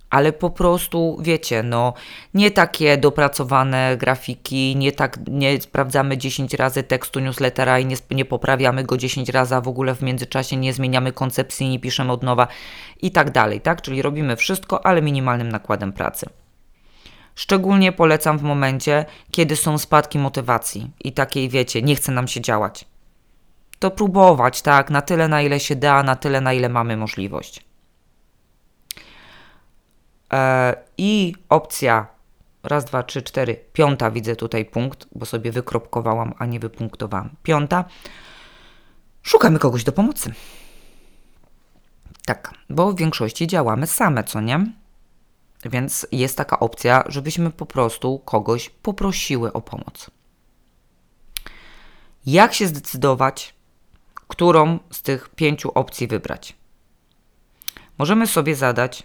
ale 0.09 0.33
po 0.33 0.49
prostu, 0.49 1.17
wiecie, 1.21 1.63
no, 1.63 1.93
nie 2.33 2.51
takie 2.51 2.97
dopracowane 2.97 3.97
grafiki, 3.97 4.75
nie 4.75 4.91
tak, 4.91 5.19
nie 5.27 5.61
sprawdzamy 5.61 6.17
10 6.17 6.53
razy 6.53 6.83
tekstu 6.83 7.19
newslettera 7.19 7.79
i 7.79 7.85
nie, 7.85 7.95
nie 8.11 8.25
poprawiamy 8.25 8.83
go 8.83 8.97
10 8.97 9.29
razy, 9.29 9.55
a 9.55 9.61
w 9.61 9.67
ogóle 9.67 9.95
w 9.95 10.01
międzyczasie 10.01 10.57
nie 10.57 10.73
zmieniamy 10.73 11.11
koncepcji, 11.11 11.69
nie 11.69 11.79
piszemy 11.79 12.11
od 12.11 12.23
nowa 12.23 12.47
i 13.01 13.11
tak 13.11 13.31
dalej, 13.31 13.61
tak? 13.61 13.81
Czyli 13.81 14.01
robimy 14.01 14.35
wszystko, 14.35 14.85
ale 14.85 15.01
minimalnym 15.01 15.49
nakładem 15.49 15.93
pracy. 15.93 16.29
Szczególnie 17.37 17.91
polecam 17.91 18.37
w 18.37 18.41
momencie, 18.43 19.05
kiedy 19.31 19.55
są 19.55 19.77
spadki 19.77 20.19
motywacji 20.19 20.91
i 21.03 21.11
takiej, 21.13 21.49
wiecie, 21.49 21.81
nie 21.81 21.95
chce 21.95 22.11
nam 22.11 22.27
się 22.27 22.41
działać. 22.41 22.85
to 23.79 23.91
próbować, 23.91 24.61
tak, 24.61 24.89
na 24.89 25.01
tyle, 25.01 25.27
na 25.27 25.41
ile 25.41 25.59
się 25.59 25.75
da, 25.75 26.03
na 26.03 26.15
tyle, 26.15 26.41
na 26.41 26.53
ile 26.53 26.69
mamy 26.69 26.97
możliwość. 26.97 27.65
E, 30.33 30.75
I 30.97 31.35
opcja 31.49 32.07
raz, 32.63 32.85
dwa, 32.85 33.03
trzy, 33.03 33.21
cztery, 33.21 33.59
piąta 33.73 34.11
widzę 34.11 34.35
tutaj 34.35 34.65
punkt, 34.65 35.07
bo 35.15 35.25
sobie 35.25 35.51
wykropkowałam, 35.51 36.33
a 36.37 36.45
nie 36.45 36.59
wypunktowałam. 36.59 37.29
Piąta. 37.43 37.85
Szukamy 39.23 39.59
kogoś 39.59 39.83
do 39.83 39.91
pomocy. 39.91 40.33
Tak, 42.25 42.53
bo 42.69 42.91
w 42.91 42.97
większości 42.97 43.47
działamy 43.47 43.87
same, 43.87 44.23
co 44.23 44.41
nie? 44.41 44.65
Więc 45.69 46.07
jest 46.11 46.37
taka 46.37 46.59
opcja, 46.59 47.03
żebyśmy 47.07 47.51
po 47.51 47.65
prostu 47.65 48.19
kogoś 48.19 48.69
poprosiły 48.69 49.53
o 49.53 49.61
pomoc. 49.61 50.11
Jak 52.25 52.53
się 52.53 52.67
zdecydować, 52.67 53.55
którą 54.27 54.79
z 54.91 55.01
tych 55.01 55.29
pięciu 55.29 55.71
opcji 55.75 56.07
wybrać? 56.07 56.55
Możemy 57.97 58.27
sobie 58.27 58.55
zadać 58.55 59.03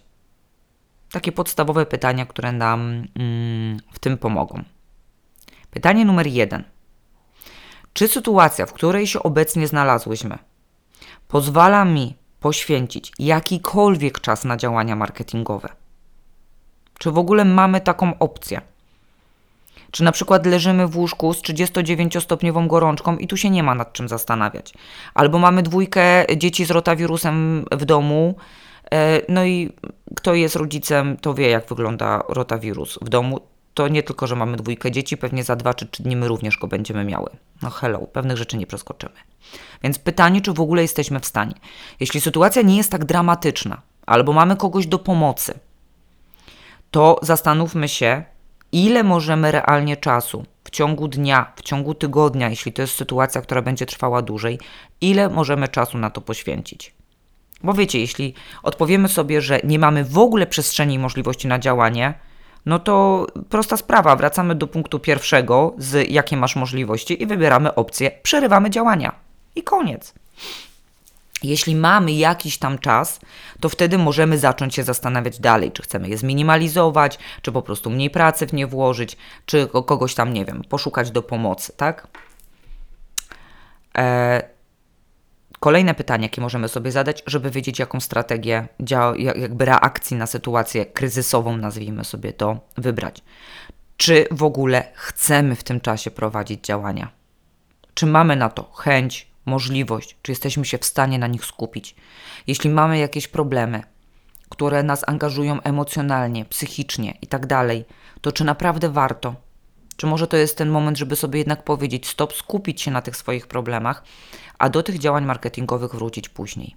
takie 1.12 1.32
podstawowe 1.32 1.86
pytania, 1.86 2.26
które 2.26 2.52
nam 2.52 2.80
mm, 3.14 3.80
w 3.92 3.98
tym 3.98 4.18
pomogą. 4.18 4.62
Pytanie 5.70 6.04
numer 6.04 6.26
jeden. 6.26 6.64
Czy 7.92 8.08
sytuacja, 8.08 8.66
w 8.66 8.72
której 8.72 9.06
się 9.06 9.22
obecnie 9.22 9.68
znalazłyśmy, 9.68 10.38
pozwala 11.28 11.84
mi 11.84 12.16
poświęcić 12.40 13.12
jakikolwiek 13.18 14.20
czas 14.20 14.44
na 14.44 14.56
działania 14.56 14.96
marketingowe? 14.96 15.81
Czy 17.02 17.10
w 17.10 17.18
ogóle 17.18 17.44
mamy 17.44 17.80
taką 17.80 18.18
opcję? 18.18 18.60
Czy 19.90 20.04
na 20.04 20.12
przykład 20.12 20.46
leżymy 20.46 20.86
w 20.86 20.96
łóżku 20.96 21.34
z 21.34 21.42
39-stopniową 21.42 22.66
gorączką 22.66 23.16
i 23.16 23.26
tu 23.26 23.36
się 23.36 23.50
nie 23.50 23.62
ma 23.62 23.74
nad 23.74 23.92
czym 23.92 24.08
zastanawiać? 24.08 24.74
Albo 25.14 25.38
mamy 25.38 25.62
dwójkę 25.62 26.24
dzieci 26.36 26.64
z 26.64 26.70
rotawirusem 26.70 27.64
w 27.72 27.84
domu, 27.84 28.34
e, 28.92 29.20
no 29.28 29.44
i 29.44 29.72
kto 30.16 30.34
jest 30.34 30.56
rodzicem, 30.56 31.16
to 31.16 31.34
wie, 31.34 31.48
jak 31.48 31.68
wygląda 31.68 32.22
rotawirus 32.28 32.98
w 33.02 33.08
domu. 33.08 33.40
To 33.74 33.88
nie 33.88 34.02
tylko, 34.02 34.26
że 34.26 34.36
mamy 34.36 34.56
dwójkę 34.56 34.90
dzieci, 34.90 35.16
pewnie 35.16 35.44
za 35.44 35.56
dwa 35.56 35.74
czy 35.74 35.86
trzy 35.86 36.02
dni 36.02 36.16
my 36.16 36.28
również 36.28 36.58
go 36.58 36.66
będziemy 36.66 37.04
miały. 37.04 37.30
No 37.62 37.70
hello, 37.70 37.98
pewnych 37.98 38.36
rzeczy 38.36 38.56
nie 38.56 38.66
przeskoczymy. 38.66 39.14
Więc 39.82 39.98
pytanie, 39.98 40.40
czy 40.40 40.52
w 40.52 40.60
ogóle 40.60 40.82
jesteśmy 40.82 41.20
w 41.20 41.26
stanie. 41.26 41.54
Jeśli 42.00 42.20
sytuacja 42.20 42.62
nie 42.62 42.76
jest 42.76 42.90
tak 42.90 43.04
dramatyczna, 43.04 43.82
albo 44.06 44.32
mamy 44.32 44.56
kogoś 44.56 44.86
do 44.86 44.98
pomocy, 44.98 45.54
to 46.92 47.18
zastanówmy 47.22 47.88
się, 47.88 48.24
ile 48.72 49.02
możemy 49.02 49.52
realnie 49.52 49.96
czasu 49.96 50.44
w 50.64 50.70
ciągu 50.70 51.08
dnia, 51.08 51.52
w 51.56 51.62
ciągu 51.62 51.94
tygodnia, 51.94 52.50
jeśli 52.50 52.72
to 52.72 52.82
jest 52.82 52.94
sytuacja, 52.94 53.42
która 53.42 53.62
będzie 53.62 53.86
trwała 53.86 54.22
dłużej, 54.22 54.58
ile 55.00 55.28
możemy 55.28 55.68
czasu 55.68 55.98
na 55.98 56.10
to 56.10 56.20
poświęcić. 56.20 56.94
Bo 57.62 57.72
wiecie, 57.74 58.00
jeśli 58.00 58.34
odpowiemy 58.62 59.08
sobie, 59.08 59.40
że 59.40 59.60
nie 59.64 59.78
mamy 59.78 60.04
w 60.04 60.18
ogóle 60.18 60.46
przestrzeni 60.46 60.94
i 60.94 60.98
możliwości 60.98 61.48
na 61.48 61.58
działanie, 61.58 62.14
no 62.66 62.78
to 62.78 63.26
prosta 63.48 63.76
sprawa, 63.76 64.16
wracamy 64.16 64.54
do 64.54 64.66
punktu 64.66 64.98
pierwszego, 64.98 65.74
z 65.78 66.10
jakie 66.10 66.36
masz 66.36 66.56
możliwości 66.56 67.22
i 67.22 67.26
wybieramy 67.26 67.74
opcję 67.74 68.10
przerywamy 68.22 68.70
działania. 68.70 69.12
I 69.56 69.62
koniec. 69.62 70.14
Jeśli 71.44 71.76
mamy 71.76 72.12
jakiś 72.12 72.58
tam 72.58 72.78
czas, 72.78 73.20
to 73.60 73.68
wtedy 73.68 73.98
możemy 73.98 74.38
zacząć 74.38 74.74
się 74.74 74.82
zastanawiać 74.82 75.40
dalej, 75.40 75.72
czy 75.72 75.82
chcemy 75.82 76.08
je 76.08 76.18
zminimalizować, 76.18 77.18
czy 77.42 77.52
po 77.52 77.62
prostu 77.62 77.90
mniej 77.90 78.10
pracy 78.10 78.46
w 78.46 78.52
nie 78.52 78.66
włożyć, 78.66 79.16
czy 79.46 79.68
kogoś 79.86 80.14
tam, 80.14 80.32
nie 80.32 80.44
wiem, 80.44 80.62
poszukać 80.68 81.10
do 81.10 81.22
pomocy, 81.22 81.72
tak? 81.76 82.08
E, 83.98 84.42
kolejne 85.60 85.94
pytanie, 85.94 86.22
jakie 86.24 86.40
możemy 86.40 86.68
sobie 86.68 86.92
zadać, 86.92 87.22
żeby 87.26 87.50
wiedzieć, 87.50 87.78
jaką 87.78 88.00
strategię, 88.00 88.68
jakby 89.16 89.64
reakcji 89.64 90.16
na 90.16 90.26
sytuację 90.26 90.86
kryzysową, 90.86 91.56
nazwijmy 91.56 92.04
sobie 92.04 92.32
to, 92.32 92.60
wybrać. 92.76 93.22
Czy 93.96 94.26
w 94.30 94.42
ogóle 94.42 94.92
chcemy 94.94 95.56
w 95.56 95.64
tym 95.64 95.80
czasie 95.80 96.10
prowadzić 96.10 96.66
działania? 96.66 97.10
Czy 97.94 98.06
mamy 98.06 98.36
na 98.36 98.48
to 98.48 98.72
chęć, 98.72 99.31
możliwość, 99.46 100.16
czy 100.22 100.32
jesteśmy 100.32 100.64
się 100.64 100.78
w 100.78 100.84
stanie 100.84 101.18
na 101.18 101.26
nich 101.26 101.44
skupić. 101.44 101.96
Jeśli 102.46 102.70
mamy 102.70 102.98
jakieś 102.98 103.28
problemy, 103.28 103.82
które 104.48 104.82
nas 104.82 105.08
angażują 105.08 105.62
emocjonalnie, 105.62 106.44
psychicznie 106.44 107.18
i 107.22 107.26
tak 107.26 107.46
dalej, 107.46 107.84
to 108.20 108.32
czy 108.32 108.44
naprawdę 108.44 108.88
warto? 108.88 109.34
Czy 109.96 110.06
może 110.06 110.26
to 110.26 110.36
jest 110.36 110.58
ten 110.58 110.68
moment, 110.68 110.98
żeby 110.98 111.16
sobie 111.16 111.38
jednak 111.38 111.64
powiedzieć 111.64 112.08
stop, 112.08 112.32
skupić 112.32 112.82
się 112.82 112.90
na 112.90 113.02
tych 113.02 113.16
swoich 113.16 113.46
problemach, 113.46 114.04
a 114.58 114.68
do 114.68 114.82
tych 114.82 114.98
działań 114.98 115.24
marketingowych 115.24 115.94
wrócić 115.94 116.28
później? 116.28 116.76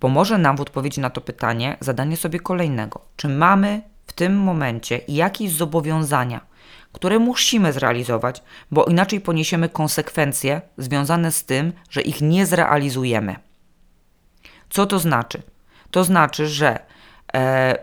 Pomoże 0.00 0.38
nam 0.38 0.56
w 0.56 0.60
odpowiedzi 0.60 1.00
na 1.00 1.10
to 1.10 1.20
pytanie 1.20 1.76
zadanie 1.80 2.16
sobie 2.16 2.40
kolejnego. 2.40 3.00
Czy 3.16 3.28
mamy 3.28 3.82
w 4.06 4.12
tym 4.12 4.38
momencie 4.38 5.00
jakieś 5.08 5.52
zobowiązania, 5.52 6.40
które 6.92 7.18
musimy 7.18 7.72
zrealizować, 7.72 8.42
bo 8.70 8.84
inaczej 8.84 9.20
poniesiemy 9.20 9.68
konsekwencje 9.68 10.60
związane 10.78 11.32
z 11.32 11.44
tym, 11.44 11.72
że 11.90 12.02
ich 12.02 12.20
nie 12.20 12.46
zrealizujemy. 12.46 13.36
Co 14.70 14.86
to 14.86 14.98
znaczy? 14.98 15.42
To 15.90 16.04
znaczy, 16.04 16.48
że 16.48 16.78
e, 17.34 17.78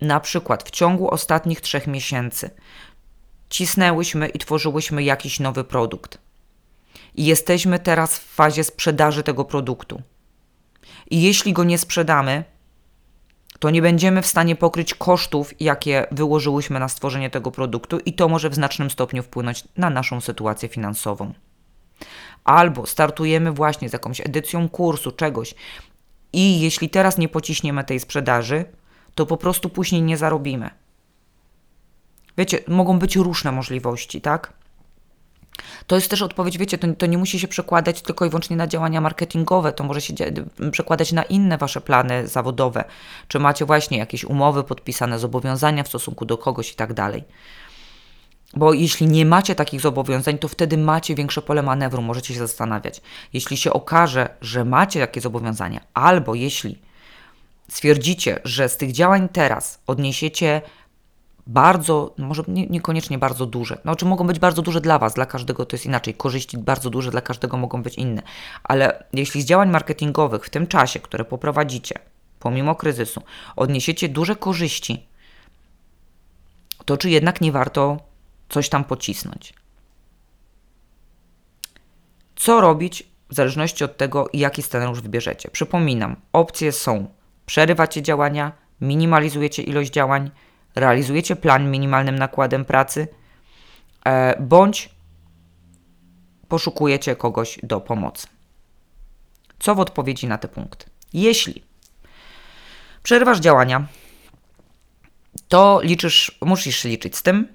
na 0.00 0.20
przykład 0.20 0.62
w 0.62 0.70
ciągu 0.70 1.10
ostatnich 1.10 1.60
trzech 1.60 1.86
miesięcy 1.86 2.50
cisnęłyśmy 3.50 4.28
i 4.28 4.38
tworzyłyśmy 4.38 5.02
jakiś 5.02 5.40
nowy 5.40 5.64
produkt. 5.64 6.18
I 7.14 7.24
jesteśmy 7.24 7.78
teraz 7.78 8.18
w 8.18 8.34
fazie 8.34 8.64
sprzedaży 8.64 9.22
tego 9.22 9.44
produktu. 9.44 10.02
I 11.10 11.22
jeśli 11.22 11.52
go 11.52 11.64
nie 11.64 11.78
sprzedamy, 11.78 12.44
to 13.64 13.70
nie 13.70 13.82
będziemy 13.82 14.22
w 14.22 14.26
stanie 14.26 14.56
pokryć 14.56 14.94
kosztów, 14.94 15.54
jakie 15.60 16.06
wyłożyłyśmy 16.10 16.80
na 16.80 16.88
stworzenie 16.88 17.30
tego 17.30 17.50
produktu, 17.50 17.98
i 17.98 18.12
to 18.12 18.28
może 18.28 18.50
w 18.50 18.54
znacznym 18.54 18.90
stopniu 18.90 19.22
wpłynąć 19.22 19.64
na 19.76 19.90
naszą 19.90 20.20
sytuację 20.20 20.68
finansową. 20.68 21.32
Albo 22.44 22.86
startujemy 22.86 23.52
właśnie 23.52 23.88
z 23.88 23.92
jakąś 23.92 24.20
edycją 24.20 24.68
kursu, 24.68 25.12
czegoś, 25.12 25.54
i 26.32 26.60
jeśli 26.60 26.90
teraz 26.90 27.18
nie 27.18 27.28
pociśniemy 27.28 27.84
tej 27.84 28.00
sprzedaży, 28.00 28.64
to 29.14 29.26
po 29.26 29.36
prostu 29.36 29.68
później 29.68 30.02
nie 30.02 30.16
zarobimy. 30.16 30.70
Wiecie, 32.38 32.58
mogą 32.68 32.98
być 32.98 33.16
różne 33.16 33.52
możliwości, 33.52 34.20
tak? 34.20 34.52
To 35.86 35.94
jest 35.96 36.10
też 36.10 36.22
odpowiedź, 36.22 36.58
wiecie, 36.58 36.78
to, 36.78 36.88
to, 36.98 37.06
nie 37.06 37.18
musi 37.18 37.40
się 37.40 37.48
przekładać 37.48 38.02
tylko 38.02 38.24
i 38.24 38.28
wyłącznie 38.28 38.56
na 38.56 38.66
działania 38.66 39.00
marketingowe, 39.00 39.72
to 39.72 39.84
może 39.84 40.00
się 40.00 40.14
przekładać 40.70 41.12
na 41.12 41.22
inne 41.22 41.58
wasze 41.58 41.80
plany 41.80 42.28
zawodowe. 42.28 42.84
Czy 43.28 43.38
macie 43.38 43.64
właśnie 43.64 43.98
jakieś 43.98 44.24
umowy 44.24 44.64
podpisane, 44.64 45.18
zobowiązania 45.18 45.82
w 45.82 45.88
stosunku 45.88 46.24
do 46.24 46.38
kogoś 46.38 46.72
i 46.72 46.74
tak 46.74 46.92
dalej. 46.92 47.24
Bo 48.56 48.72
jeśli 48.72 49.06
nie 49.06 49.26
macie 49.26 49.54
takich 49.54 49.80
zobowiązań, 49.80 50.38
to 50.38 50.48
wtedy 50.48 50.78
macie 50.78 51.14
większe 51.14 51.42
pole 51.42 51.62
manewru, 51.62 52.02
możecie 52.02 52.34
się 52.34 52.40
zastanawiać. 52.40 53.00
Jeśli 53.32 53.56
się 53.56 53.72
okaże, 53.72 54.28
że 54.40 54.64
macie 54.64 55.00
takie 55.00 55.20
zobowiązania, 55.20 55.80
albo 55.94 56.34
jeśli 56.34 56.78
stwierdzicie, 57.68 58.40
że 58.44 58.68
z 58.68 58.76
tych 58.76 58.92
działań 58.92 59.28
teraz 59.28 59.78
odniesiecie 59.86 60.62
bardzo, 61.46 62.14
może 62.18 62.42
nie, 62.48 62.66
niekoniecznie 62.66 63.18
bardzo 63.18 63.46
duże. 63.46 63.78
Znaczy 63.82 64.04
mogą 64.04 64.26
być 64.26 64.38
bardzo 64.38 64.62
duże 64.62 64.80
dla 64.80 64.98
Was, 64.98 65.14
dla 65.14 65.26
każdego 65.26 65.66
to 65.66 65.76
jest 65.76 65.86
inaczej. 65.86 66.14
Korzyści 66.14 66.58
bardzo 66.58 66.90
duże 66.90 67.10
dla 67.10 67.20
każdego 67.20 67.56
mogą 67.56 67.82
być 67.82 67.94
inne. 67.94 68.22
Ale 68.62 69.04
jeśli 69.12 69.42
z 69.42 69.44
działań 69.44 69.70
marketingowych 69.70 70.44
w 70.44 70.50
tym 70.50 70.66
czasie, 70.66 71.00
które 71.00 71.24
poprowadzicie, 71.24 71.98
pomimo 72.38 72.74
kryzysu, 72.74 73.22
odniesiecie 73.56 74.08
duże 74.08 74.36
korzyści, 74.36 75.06
to 76.84 76.96
czy 76.96 77.10
jednak 77.10 77.40
nie 77.40 77.52
warto 77.52 77.98
coś 78.48 78.68
tam 78.68 78.84
pocisnąć? 78.84 79.54
Co 82.36 82.60
robić 82.60 83.06
w 83.30 83.34
zależności 83.34 83.84
od 83.84 83.96
tego, 83.96 84.28
jaki 84.32 84.62
scenariusz 84.62 85.00
wybierzecie? 85.00 85.50
Przypominam, 85.50 86.16
opcje 86.32 86.72
są: 86.72 87.08
przerywacie 87.46 88.02
działania, 88.02 88.52
minimalizujecie 88.80 89.62
ilość 89.62 89.90
działań, 89.90 90.30
realizujecie 90.74 91.36
plan 91.36 91.70
minimalnym 91.70 92.18
nakładem 92.18 92.64
pracy, 92.64 93.08
e, 94.06 94.42
bądź 94.42 94.88
poszukujecie 96.48 97.16
kogoś 97.16 97.58
do 97.62 97.80
pomocy. 97.80 98.26
Co 99.58 99.74
w 99.74 99.80
odpowiedzi 99.80 100.26
na 100.26 100.38
te 100.38 100.48
punkty? 100.48 100.86
Jeśli 101.12 101.62
przerywasz 103.02 103.40
działania, 103.40 103.86
to 105.48 105.80
liczysz, 105.82 106.38
musisz 106.40 106.84
liczyć 106.84 107.16
z 107.16 107.22
tym, 107.22 107.48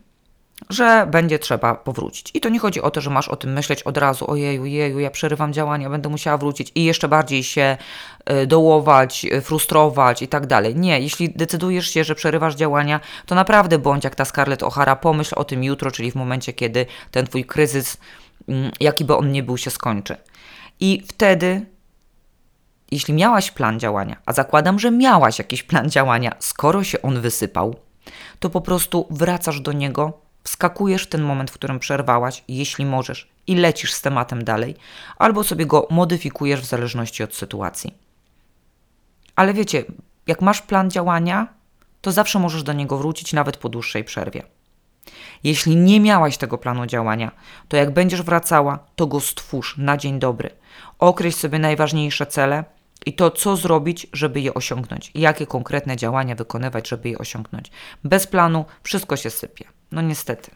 że 0.70 1.08
będzie 1.12 1.39
trzeba 1.39 1.75
powrócić. 1.75 2.32
I 2.34 2.42
to 2.42 2.50
nie 2.50 2.60
chodzi 2.60 2.82
o 2.82 2.92
to, 2.92 3.01
że 3.01 3.10
masz 3.10 3.28
o 3.28 3.36
tym 3.36 3.54
myśleć 3.54 3.84
od 3.84 3.98
razu, 3.98 4.32
ojeju, 4.32 4.66
jeju, 4.66 5.00
ja 5.00 5.12
przerywam 5.12 5.54
działania, 5.54 5.89
będę 5.89 6.10
musiała 6.10 6.38
wrócić 6.38 6.72
i 6.75 6.84
jeszcze 6.84 7.08
bardziej 7.08 7.44
się 7.44 7.78
e, 8.25 8.48
dołować, 8.48 9.25
e, 9.25 9.42
frustrować 9.42 10.22
i 10.22 10.28
tak 10.28 10.48
dalej. 10.48 10.75
Nie, 10.75 11.00
jeśli 11.00 11.30
decydujesz 11.30 11.89
się, 11.89 12.04
że 12.04 12.16
przerywasz 12.16 12.56
działania, 12.56 13.00
to 13.25 13.36
naprawdę 13.36 13.80
bądź 13.80 14.04
jak 14.04 14.16
ta 14.16 14.25
Scarlett 14.25 14.62
O'Hara, 14.62 14.96
pomyśl 14.96 15.34
o 15.38 15.44
tym 15.44 15.63
jutro, 15.63 15.92
czyli 15.92 16.12
w 16.12 16.16
momencie, 16.16 16.54
kiedy 16.54 16.86
ten 17.12 17.28
twój 17.28 17.46
kryzys 17.46 17.98
mm, 18.48 18.72
jaki 18.80 19.06
by 19.06 19.16
on 19.16 19.32
nie 19.32 19.44
był, 19.44 19.58
się 19.58 19.72
skończy. 19.72 20.18
I 20.80 21.04
wtedy, 21.08 21.66
jeśli 22.92 23.13
miałaś 23.13 23.51
plan 23.51 23.80
działania, 23.80 24.16
a 24.25 24.34
zakładam, 24.34 24.80
że 24.80 24.92
miałaś 24.92 25.39
jakiś 25.39 25.63
plan 25.63 25.89
działania, 25.89 26.36
skoro 26.39 26.84
się 26.84 27.01
on 27.01 27.22
wysypał, 27.22 27.75
to 28.39 28.50
po 28.50 28.62
prostu 28.62 29.08
wracasz 29.10 29.62
do 29.62 29.72
niego, 29.72 30.28
wskakujesz 30.50 31.03
w 31.03 31.08
ten 31.08 31.22
moment, 31.22 31.51
w 31.51 31.53
którym 31.53 31.79
przerwałaś, 31.79 32.44
jeśli 32.48 32.86
możesz, 32.86 33.29
i 33.48 33.56
lecisz 33.56 33.94
z 33.94 34.01
tematem 34.01 34.44
dalej, 34.44 34.75
albo 35.18 35.44
sobie 35.44 35.65
go 35.65 35.88
modyfikujesz 35.89 36.62
w 36.62 36.65
zależności 36.65 37.24
od 37.24 37.36
sytuacji. 37.36 37.94
Ale 39.36 39.53
wiecie, 39.53 39.84
jak 40.27 40.41
masz 40.41 40.62
plan 40.62 40.91
działania, 40.91 41.48
to 42.01 42.12
zawsze 42.12 42.39
możesz 42.39 42.63
do 42.63 42.74
niego 42.74 42.98
wrócić 42.98 43.34
nawet 43.34 43.58
po 43.58 43.70
dłuższej 43.70 44.03
przerwie. 44.03 44.44
Jeśli 45.44 45.75
nie 45.75 46.00
miałaś 46.00 46.38
tego 46.38 46.58
planu 46.58 46.86
działania, 46.86 47.32
to 47.68 47.77
jak 47.77 47.94
będziesz 47.94 48.22
wracała, 48.22 48.79
to 48.96 49.08
go 49.08 49.20
stwórz 49.20 49.77
na 49.77 49.98
dzień 49.98 50.20
dobry. 50.20 50.50
Określ 51.00 51.38
sobie 51.38 51.60
najważniejsze 51.60 52.25
cele 52.25 52.63
i 53.06 53.13
to, 53.13 53.32
co 53.32 53.56
zrobić, 53.56 54.08
żeby 54.13 54.41
je 54.41 54.53
osiągnąć. 54.53 55.12
Jakie 55.15 55.48
konkretne 55.48 55.98
działania 55.98 56.36
wykonywać, 56.36 56.88
żeby 56.88 57.10
je 57.10 57.18
osiągnąć. 57.18 57.72
Bez 58.03 58.27
planu 58.27 58.65
wszystko 58.84 59.18
się 59.18 59.29
sypie. 59.29 59.65
No 59.91 60.01
niestety. 60.01 60.51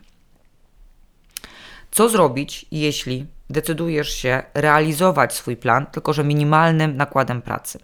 Co 1.91 2.09
zrobić, 2.09 2.65
jeśli 2.71 3.25
decydujesz 3.49 4.13
się 4.13 4.43
realizować 4.53 5.33
swój 5.33 5.57
plan, 5.57 5.85
tylko 5.85 6.13
że 6.13 6.23
minimalnym 6.23 6.97
nakładem 6.97 7.41
pracy? 7.41 7.79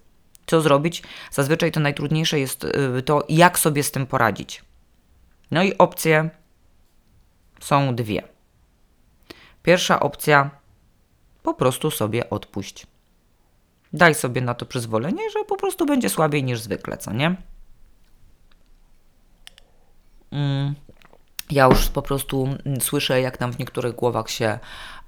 Co 0.46 0.62
zrobić? 0.62 1.04
Zazwyczaj 1.32 1.72
to 1.72 1.80
najtrudniejsze 1.80 2.40
jest 2.40 2.64
y, 2.64 3.02
to, 3.02 3.26
jak 3.30 3.60
sobie 3.60 3.84
z 3.84 3.92
tym 3.92 4.06
poradzić. 4.06 4.64
No 5.52 5.64
i 5.64 5.78
opcje 5.78 6.30
są 7.60 7.96
dwie. 7.96 8.24
Pierwsza 9.64 10.00
opcja 10.00 10.50
po 11.44 11.54
prostu 11.54 11.92
sobie 11.92 12.30
odpuść. 12.30 12.88
Daj 13.94 14.16
sobie 14.16 14.42
na 14.42 14.54
to 14.54 14.66
przyzwolenie, 14.66 15.30
że 15.30 15.46
po 15.46 15.58
prostu 15.58 15.86
będzie 15.86 16.10
słabiej 16.10 16.44
niż 16.44 16.62
zwykle, 16.62 16.98
co 16.98 17.14
nie? 17.14 17.36
Mm. 20.32 20.76
Ja 21.52 21.66
już 21.66 21.88
po 21.88 22.02
prostu 22.02 22.44
mm, 22.66 22.82
słyszę, 22.82 23.22
jak 23.22 23.38
tam 23.38 23.54
w 23.54 23.60
niektórych 23.60 23.96
głowach 23.96 24.30
się 24.30 24.60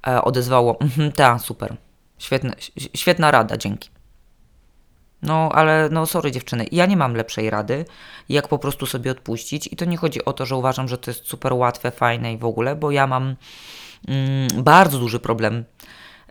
e, 0.08 0.22
odezwało. 0.22 0.80
Mhm, 0.80 1.12
ta, 1.12 1.40
super. 1.40 1.76
Świetne, 2.18 2.56
świetna 2.96 3.32
rada, 3.32 3.58
dzięki. 3.58 3.90
No, 5.22 5.50
ale 5.54 5.90
no, 5.92 6.06
sorry 6.06 6.32
dziewczyny, 6.32 6.66
ja 6.72 6.86
nie 6.86 6.98
mam 6.98 7.16
lepszej 7.16 7.50
rady, 7.50 7.86
jak 8.30 8.48
po 8.48 8.60
prostu 8.60 8.86
sobie 8.86 9.12
odpuścić. 9.12 9.68
I 9.68 9.76
to 9.76 9.86
nie 9.86 9.98
chodzi 9.98 10.26
o 10.26 10.34
to, 10.34 10.46
że 10.46 10.56
uważam, 10.56 10.88
że 10.88 10.98
to 10.98 11.12
jest 11.12 11.28
super 11.28 11.54
łatwe, 11.54 11.92
fajne 11.92 12.34
i 12.34 12.38
w 12.38 12.46
ogóle, 12.46 12.76
bo 12.76 12.92
ja 12.92 13.08
mam 13.08 13.36
mm, 14.08 14.64
bardzo 14.64 15.00
duży 15.00 15.20
problem 15.20 15.66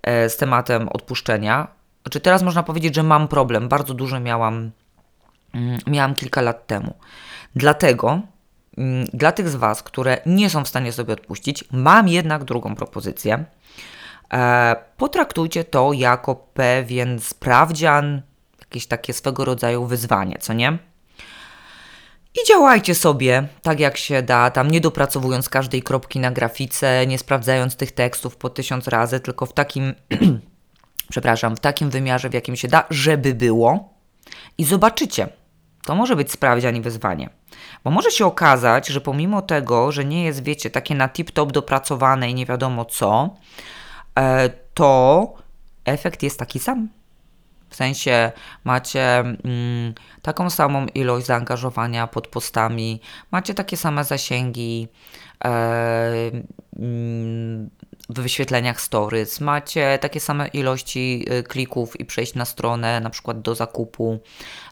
e, 0.03 0.29
z 0.29 0.37
tematem 0.37 0.89
odpuszczenia. 0.89 1.80
Znaczy, 2.11 2.21
teraz 2.21 2.43
można 2.43 2.63
powiedzieć, 2.63 2.95
że 2.95 3.03
mam 3.03 3.29
problem. 3.29 3.69
Bardzo 3.69 3.95
duży 3.95 4.21
miałam, 4.21 4.71
mm, 5.55 5.79
miałam 5.87 6.15
kilka 6.15 6.41
lat 6.41 6.67
temu. 6.67 6.95
Dlatego 7.57 8.21
mm, 8.79 9.07
dla 9.13 9.33
tych 9.33 9.49
z 9.49 9.57
Was, 9.57 9.83
które 9.83 10.19
nie 10.27 10.51
są 10.51 10.65
w 10.65 10.69
stanie 10.69 10.93
sobie 10.93 11.13
odpuścić, 11.15 11.65
mam 11.73 12.09
jednak 12.09 12.45
drugą 12.45 12.75
propozycję. 12.75 13.45
E, 14.33 14.77
potraktujcie 14.97 15.65
to 15.65 15.93
jako 15.93 16.35
pewien 16.35 17.21
sprawdzian, 17.21 18.23
jakieś 18.61 18.87
takie 18.87 19.13
swego 19.13 19.45
rodzaju 19.45 19.87
wyzwanie, 19.87 20.37
co 20.41 20.53
nie? 20.53 20.79
I 22.35 22.49
działajcie 22.49 22.95
sobie 22.95 23.49
tak 23.63 23.81
jak 23.81 23.97
się 23.97 24.23
da, 24.23 24.51
tam 24.51 24.71
nie 24.71 24.81
dopracowując 24.81 25.49
każdej 25.49 25.83
kropki 25.83 26.21
na 26.21 26.31
grafice, 26.31 27.07
nie 27.07 27.19
sprawdzając 27.19 27.77
tych 27.77 27.93
tekstów 27.93 28.37
po 28.37 28.51
tysiąc 28.51 28.89
razy, 28.89 29.21
tylko 29.21 29.47
w 29.47 29.53
takim, 29.53 29.95
przepraszam, 31.11 31.57
w 31.57 31.61
takim 31.61 31.91
wymiarze, 31.91 32.31
w 32.31 32.35
jakim 32.35 32.57
się 32.57 32.69
da, 32.69 32.85
żeby 32.91 33.35
było. 33.35 33.95
I 34.59 34.65
zobaczycie, 34.65 35.29
to 35.85 35.95
może 35.95 36.17
być 36.17 36.33
sprawdzian 36.33 36.77
i 36.77 36.81
wyzwanie. 36.81 37.31
Bo 37.85 37.91
może 37.91 38.11
się 38.11 38.27
okazać, 38.27 38.89
że 38.89 39.01
pomimo 39.01 39.43
tego, 39.43 39.93
że 39.93 40.05
nie 40.05 40.25
jest, 40.25 40.45
wiecie, 40.45 40.71
takie 40.71 40.95
na 40.95 41.09
tip-top 41.09 41.51
dopracowane 41.53 42.31
i 42.31 42.35
nie 42.35 42.47
wiadomo 42.47 42.85
co, 42.85 43.37
e, 44.19 44.51
to 44.75 45.33
efekt 45.85 46.23
jest 46.23 46.39
taki 46.39 46.59
sam. 46.59 46.89
W 47.71 47.77
sensie 47.77 48.33
macie 48.65 49.19
mm, 49.19 49.95
taką 50.23 50.51
samą 50.51 50.87
ilość 50.87 51.27
zaangażowania 51.27 52.07
pod 52.07 52.27
postami, 52.27 53.01
macie 53.31 53.55
takie 53.55 53.77
same 53.77 54.05
zasięgi 54.05 54.89
e, 55.45 55.51
mm, 56.79 57.71
w 58.09 58.21
wyświetleniach 58.21 58.81
stories, 58.81 59.41
macie 59.41 59.99
takie 60.01 60.21
same 60.21 60.49
ilości 60.49 61.27
e, 61.29 61.43
klików 61.43 62.01
i 62.01 62.05
przejść 62.05 62.35
na 62.35 62.45
stronę, 62.45 63.01
na 63.01 63.11
przykład 63.11 63.41
do 63.41 63.55
zakupu 63.55 64.19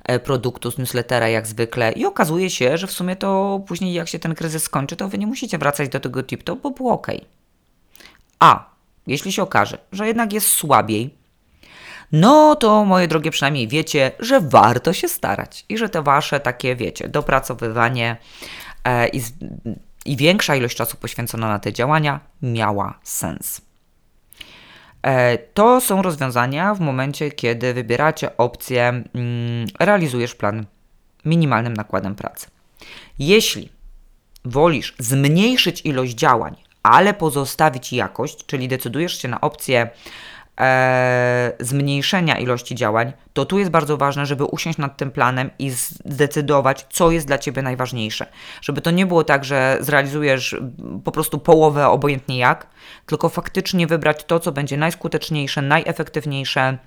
e, 0.04 0.18
produktu 0.18 0.70
z 0.70 0.78
newslettera 0.78 1.28
jak 1.28 1.46
zwykle 1.46 1.92
i 1.92 2.06
okazuje 2.06 2.50
się, 2.50 2.78
że 2.78 2.87
w 2.87 2.92
sumie 2.92 3.16
to 3.16 3.61
później 3.66 3.94
jak 3.94 4.08
się 4.08 4.18
ten 4.18 4.34
kryzys 4.34 4.62
skończy, 4.62 4.96
to 4.96 5.08
wy 5.08 5.18
nie 5.18 5.26
musicie 5.26 5.58
wracać 5.58 5.88
do 5.88 6.00
tego 6.00 6.20
tip-top, 6.20 6.56
bo 6.62 6.70
było 6.70 6.92
ok. 6.92 7.06
A 8.38 8.70
jeśli 9.06 9.32
się 9.32 9.42
okaże, 9.42 9.78
że 9.92 10.06
jednak 10.06 10.32
jest 10.32 10.48
słabiej, 10.48 11.17
no 12.12 12.57
to 12.57 12.85
moje 12.85 13.09
drogie 13.09 13.31
przynajmniej 13.31 13.68
wiecie, 13.68 14.11
że 14.18 14.40
warto 14.40 14.92
się 14.92 15.09
starać 15.09 15.64
i 15.68 15.79
że 15.79 15.88
te 15.88 16.03
wasze 16.03 16.40
takie, 16.40 16.77
wiecie, 16.77 17.09
dopracowywanie 17.09 18.16
e, 18.85 19.09
i, 19.09 19.23
i 20.05 20.16
większa 20.16 20.57
ilość 20.57 20.77
czasu 20.77 20.97
poświęcona 20.97 21.49
na 21.49 21.59
te 21.59 21.73
działania 21.73 22.21
miała 22.42 22.99
sens. 23.03 23.61
E, 25.03 25.38
to 25.38 25.81
są 25.81 26.03
rozwiązania 26.03 26.75
w 26.75 26.81
momencie, 26.81 27.31
kiedy 27.31 27.75
wybieracie 27.75 28.37
opcję 28.37 28.88
mm, 28.88 29.66
realizujesz 29.81 30.35
plan 30.35 30.66
minimalnym 31.25 31.75
nakładem 31.75 32.14
pracy. 32.14 32.47
Jeśli 33.18 33.68
wolisz 34.44 34.94
zmniejszyć 34.99 35.81
ilość 35.85 36.14
działań, 36.14 36.57
ale 36.83 37.14
pozostawić 37.14 37.92
jakość, 37.92 38.47
czyli 38.47 38.68
decydujesz 38.68 39.23
się 39.23 39.29
na 39.29 39.40
opcję 39.40 39.90
e, 40.59 41.53
zmniejszenia 41.61 42.38
ilości 42.38 42.75
działań, 42.75 43.12
to 43.33 43.44
tu 43.44 43.59
jest 43.59 43.71
bardzo 43.71 43.97
ważne, 43.97 44.27
żeby 44.27 44.44
usiąść 44.44 44.79
nad 44.79 44.97
tym 44.97 45.11
planem 45.11 45.51
i 45.59 45.71
zdecydować, 45.71 46.87
co 46.90 47.11
jest 47.11 47.27
dla 47.27 47.38
Ciebie 47.38 47.62
najważniejsze. 47.62 48.27
Żeby 48.61 48.81
to 48.81 48.90
nie 48.90 49.07
było 49.07 49.25
tak, 49.25 49.44
że 49.44 49.79
zrealizujesz 49.81 50.57
po 51.05 51.12
prostu 51.12 51.38
połowę, 51.38 51.88
obojętnie 51.88 52.38
jak, 52.38 52.66
tylko 53.07 53.29
faktycznie 53.29 53.87
wybrać 53.87 54.25
to, 54.25 54.40
co 54.40 54.53
będzie 54.53 54.77
najskuteczniejsze, 54.77 55.62
najefektywniejsze 55.62 56.79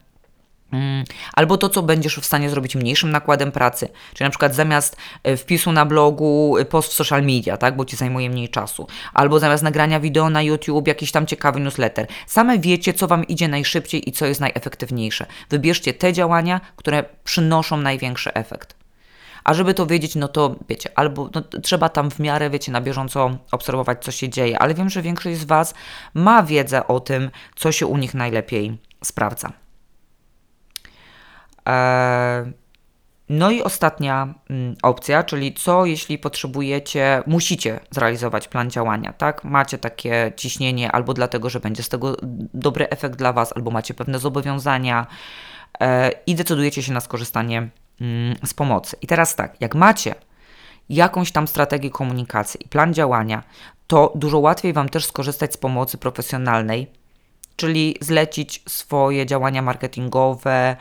albo 1.33 1.57
to, 1.57 1.69
co 1.69 1.83
będziesz 1.83 2.17
w 2.19 2.25
stanie 2.25 2.49
zrobić 2.49 2.75
mniejszym 2.75 3.11
nakładem 3.11 3.51
pracy, 3.51 3.89
czyli 4.13 4.25
na 4.25 4.29
przykład 4.29 4.55
zamiast 4.55 4.97
e, 5.23 5.37
wpisu 5.37 5.71
na 5.71 5.85
blogu 5.85 6.57
e, 6.57 6.65
post 6.65 6.91
w 6.91 6.93
social 6.93 7.23
media, 7.23 7.57
tak, 7.57 7.75
bo 7.75 7.85
ci 7.85 7.95
zajmuje 7.95 8.29
mniej 8.29 8.49
czasu, 8.49 8.87
albo 9.13 9.39
zamiast 9.39 9.63
nagrania 9.63 9.99
wideo 9.99 10.29
na 10.29 10.41
YouTube 10.41 10.87
jakiś 10.87 11.11
tam 11.11 11.25
ciekawy 11.25 11.59
newsletter. 11.59 12.07
Same 12.27 12.59
wiecie, 12.59 12.93
co 12.93 13.07
Wam 13.07 13.27
idzie 13.27 13.47
najszybciej 13.47 14.09
i 14.09 14.11
co 14.11 14.25
jest 14.25 14.41
najefektywniejsze. 14.41 15.25
Wybierzcie 15.49 15.93
te 15.93 16.13
działania, 16.13 16.61
które 16.75 17.03
przynoszą 17.23 17.77
największy 17.77 18.33
efekt. 18.33 18.81
A 19.43 19.53
żeby 19.53 19.73
to 19.73 19.85
wiedzieć, 19.85 20.15
no 20.15 20.27
to 20.27 20.55
wiecie, 20.69 20.89
albo 20.95 21.29
no, 21.35 21.41
trzeba 21.41 21.89
tam 21.89 22.11
w 22.11 22.19
miarę, 22.19 22.49
wiecie, 22.49 22.71
na 22.71 22.81
bieżąco 22.81 23.37
obserwować, 23.51 24.03
co 24.03 24.11
się 24.11 24.29
dzieje, 24.29 24.59
ale 24.59 24.73
wiem, 24.73 24.89
że 24.89 25.01
większość 25.01 25.37
z 25.37 25.43
Was 25.43 25.73
ma 26.13 26.43
wiedzę 26.43 26.87
o 26.87 26.99
tym, 26.99 27.31
co 27.55 27.71
się 27.71 27.85
u 27.87 27.97
nich 27.97 28.13
najlepiej 28.13 28.77
sprawdza. 29.03 29.60
E, 31.69 32.51
no 33.29 33.51
i 33.51 33.63
ostatnia 33.63 34.33
mm, 34.49 34.75
opcja, 34.83 35.23
czyli 35.23 35.53
co 35.53 35.85
jeśli 35.85 36.17
potrzebujecie, 36.17 37.23
musicie 37.27 37.79
zrealizować 37.91 38.47
plan 38.47 38.69
działania, 38.69 39.13
tak? 39.13 39.43
Macie 39.43 39.77
takie 39.77 40.31
ciśnienie 40.35 40.91
albo 40.91 41.13
dlatego, 41.13 41.49
że 41.49 41.59
będzie 41.59 41.83
z 41.83 41.89
tego 41.89 42.17
dobry 42.53 42.89
efekt 42.89 43.15
dla 43.15 43.33
Was, 43.33 43.53
albo 43.55 43.71
macie 43.71 43.93
pewne 43.93 44.19
zobowiązania 44.19 45.07
e, 45.79 46.11
i 46.27 46.35
decydujecie 46.35 46.83
się 46.83 46.93
na 46.93 46.99
skorzystanie 46.99 47.69
mm, 48.01 48.35
z 48.45 48.53
pomocy. 48.53 48.97
I 49.01 49.07
teraz 49.07 49.35
tak, 49.35 49.61
jak 49.61 49.75
macie 49.75 50.15
jakąś 50.89 51.31
tam 51.31 51.47
strategię 51.47 51.89
komunikacji 51.89 52.65
i 52.65 52.69
plan 52.69 52.93
działania, 52.93 53.43
to 53.87 54.13
dużo 54.15 54.39
łatwiej 54.39 54.73
Wam 54.73 54.89
też 54.89 55.05
skorzystać 55.05 55.53
z 55.53 55.57
pomocy 55.57 55.97
profesjonalnej, 55.97 56.91
czyli 57.55 57.95
zlecić 58.01 58.63
swoje 58.67 59.25
działania 59.25 59.61
marketingowe, 59.61 60.75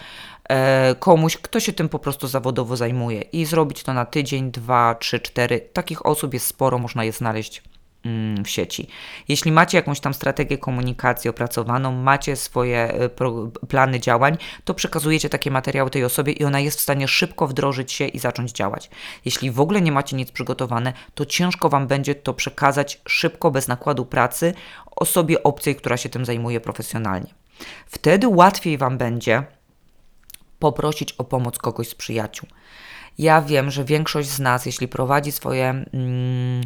komuś, 0.98 1.36
kto 1.36 1.60
się 1.60 1.72
tym 1.72 1.88
po 1.88 1.98
prostu 1.98 2.28
zawodowo 2.28 2.76
zajmuje 2.76 3.20
i 3.20 3.44
zrobić 3.44 3.82
to 3.82 3.94
na 3.94 4.04
tydzień, 4.04 4.50
dwa, 4.50 4.94
trzy, 4.94 5.20
cztery. 5.20 5.60
Takich 5.72 6.06
osób 6.06 6.34
jest 6.34 6.46
sporo, 6.46 6.78
można 6.78 7.04
je 7.04 7.12
znaleźć 7.12 7.62
mm, 8.04 8.44
w 8.44 8.48
sieci. 8.48 8.88
Jeśli 9.28 9.52
macie 9.52 9.78
jakąś 9.78 10.00
tam 10.00 10.14
strategię 10.14 10.58
komunikacji 10.58 11.30
opracowaną, 11.30 11.92
macie 11.92 12.36
swoje 12.36 12.94
y, 13.02 13.66
plany 13.68 14.00
działań, 14.00 14.38
to 14.64 14.74
przekazujecie 14.74 15.28
takie 15.28 15.50
materiały 15.50 15.90
tej 15.90 16.04
osobie 16.04 16.32
i 16.32 16.44
ona 16.44 16.60
jest 16.60 16.78
w 16.78 16.82
stanie 16.82 17.08
szybko 17.08 17.46
wdrożyć 17.46 17.92
się 17.92 18.06
i 18.06 18.18
zacząć 18.18 18.52
działać. 18.52 18.90
Jeśli 19.24 19.50
w 19.50 19.60
ogóle 19.60 19.80
nie 19.80 19.92
macie 19.92 20.16
nic 20.16 20.30
przygotowane, 20.30 20.92
to 21.14 21.26
ciężko 21.26 21.68
Wam 21.68 21.86
będzie 21.86 22.14
to 22.14 22.34
przekazać 22.34 23.00
szybko, 23.08 23.50
bez 23.50 23.68
nakładu 23.68 24.06
pracy 24.06 24.54
osobie 24.96 25.42
obcej, 25.42 25.76
która 25.76 25.96
się 25.96 26.08
tym 26.08 26.24
zajmuje 26.24 26.60
profesjonalnie. 26.60 27.34
Wtedy 27.86 28.28
łatwiej 28.28 28.78
Wam 28.78 28.98
będzie 28.98 29.44
poprosić 30.60 31.12
o 31.12 31.24
pomoc 31.24 31.58
kogoś 31.58 31.88
z 31.88 31.94
przyjaciół. 31.94 32.48
Ja 33.18 33.42
wiem, 33.42 33.70
że 33.70 33.84
większość 33.84 34.28
z 34.28 34.40
nas, 34.40 34.66
jeśli 34.66 34.88
prowadzi 34.88 35.32
swoje 35.32 35.68
mm, 35.68 36.64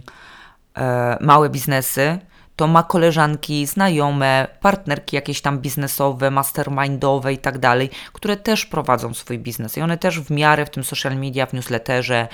e, 0.76 1.18
małe 1.20 1.50
biznesy, 1.50 2.18
to 2.56 2.66
ma 2.66 2.82
koleżanki, 2.82 3.66
znajome, 3.66 4.48
partnerki 4.60 5.16
jakieś 5.16 5.40
tam 5.40 5.58
biznesowe, 5.58 6.30
mastermindowe 6.30 7.32
i 7.32 7.38
tak 7.38 7.58
dalej, 7.58 7.90
które 8.12 8.36
też 8.36 8.66
prowadzą 8.66 9.14
swój 9.14 9.38
biznes 9.38 9.76
i 9.76 9.80
one 9.80 9.98
też 9.98 10.20
w 10.20 10.30
miarę 10.30 10.66
w 10.66 10.70
tym 10.70 10.84
social 10.84 11.16
media, 11.16 11.46
w 11.46 11.52
newsletterze 11.52 12.28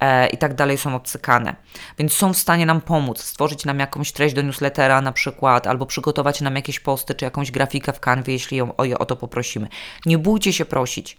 e, 0.00 0.26
i 0.26 0.38
tak 0.38 0.54
dalej 0.54 0.78
są 0.78 0.94
obcykane. 0.94 1.56
Więc 1.98 2.12
są 2.12 2.32
w 2.32 2.36
stanie 2.36 2.66
nam 2.66 2.80
pomóc, 2.80 3.22
stworzyć 3.22 3.64
nam 3.64 3.78
jakąś 3.78 4.12
treść 4.12 4.34
do 4.34 4.42
newslettera 4.42 5.00
na 5.00 5.12
przykład, 5.12 5.66
albo 5.66 5.86
przygotować 5.86 6.40
nam 6.40 6.56
jakieś 6.56 6.80
posty, 6.80 7.14
czy 7.14 7.24
jakąś 7.24 7.50
grafikę 7.50 7.92
w 7.92 8.00
kanwie, 8.00 8.32
jeśli 8.32 8.56
ją, 8.56 8.76
o, 8.76 8.98
o 8.98 9.06
to 9.06 9.16
poprosimy. 9.16 9.68
Nie 10.06 10.18
bójcie 10.18 10.52
się 10.52 10.64
prosić. 10.64 11.16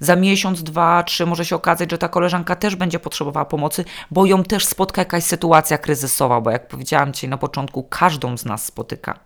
Za 0.00 0.16
miesiąc, 0.16 0.62
dwa, 0.62 1.02
trzy 1.02 1.26
może 1.26 1.44
się 1.44 1.56
okazać, 1.56 1.90
że 1.90 1.98
ta 1.98 2.08
koleżanka 2.08 2.56
też 2.56 2.76
będzie 2.76 2.98
potrzebowała 2.98 3.44
pomocy, 3.44 3.84
bo 4.10 4.26
ją 4.26 4.44
też 4.44 4.66
spotka 4.66 5.00
jakaś 5.00 5.24
sytuacja 5.24 5.78
kryzysowa, 5.78 6.40
bo 6.40 6.50
jak 6.50 6.68
powiedziałam 6.68 7.12
Ci 7.12 7.28
na 7.28 7.38
początku, 7.38 7.82
każdą 7.82 8.38
z 8.38 8.44
nas 8.44 8.64
spotyka. 8.64 9.18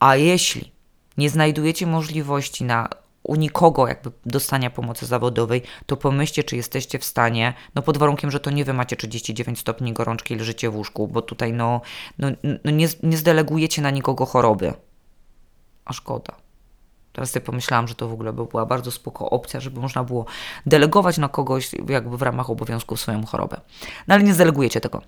A 0.00 0.16
jeśli 0.16 0.72
nie 1.18 1.30
znajdujecie 1.30 1.86
możliwości 1.86 2.64
na 2.64 2.88
u 3.22 3.34
nikogo 3.34 3.88
jakby 3.88 4.10
dostania 4.26 4.70
pomocy 4.70 5.06
zawodowej, 5.06 5.62
to 5.86 5.96
pomyślcie, 5.96 6.44
czy 6.44 6.56
jesteście 6.56 6.98
w 6.98 7.04
stanie, 7.04 7.54
no 7.74 7.82
pod 7.82 7.98
warunkiem, 7.98 8.30
że 8.30 8.40
to 8.40 8.50
nie 8.50 8.64
wy 8.64 8.72
macie 8.72 8.96
39 8.96 9.58
stopni 9.58 9.92
gorączki 9.92 10.34
i 10.34 10.36
leżycie 10.36 10.70
w 10.70 10.76
łóżku, 10.76 11.08
bo 11.08 11.22
tutaj 11.22 11.52
no, 11.52 11.80
no, 12.18 12.28
no 12.64 12.70
nie, 12.70 12.88
nie 13.02 13.16
zdelegujecie 13.16 13.82
na 13.82 13.90
nikogo 13.90 14.26
choroby. 14.26 14.74
A 15.84 15.92
szkoda. 15.92 16.45
Teraz 17.16 17.30
sobie 17.30 17.46
pomyślałam, 17.46 17.88
że 17.88 17.94
to 17.94 18.08
w 18.08 18.12
ogóle 18.12 18.32
by 18.32 18.44
była 18.44 18.66
bardzo 18.66 18.90
spoko 18.90 19.30
opcja, 19.30 19.60
żeby 19.60 19.80
można 19.80 20.04
było 20.04 20.26
delegować 20.66 21.18
na 21.18 21.28
kogoś 21.28 21.70
jakby 21.88 22.16
w 22.16 22.22
ramach 22.22 22.50
obowiązków 22.50 23.00
swoją 23.00 23.26
chorobę. 23.26 23.60
No 24.08 24.14
ale 24.14 24.24
nie 24.24 24.34
zdelegujecie 24.34 24.80
tego. 24.80 25.02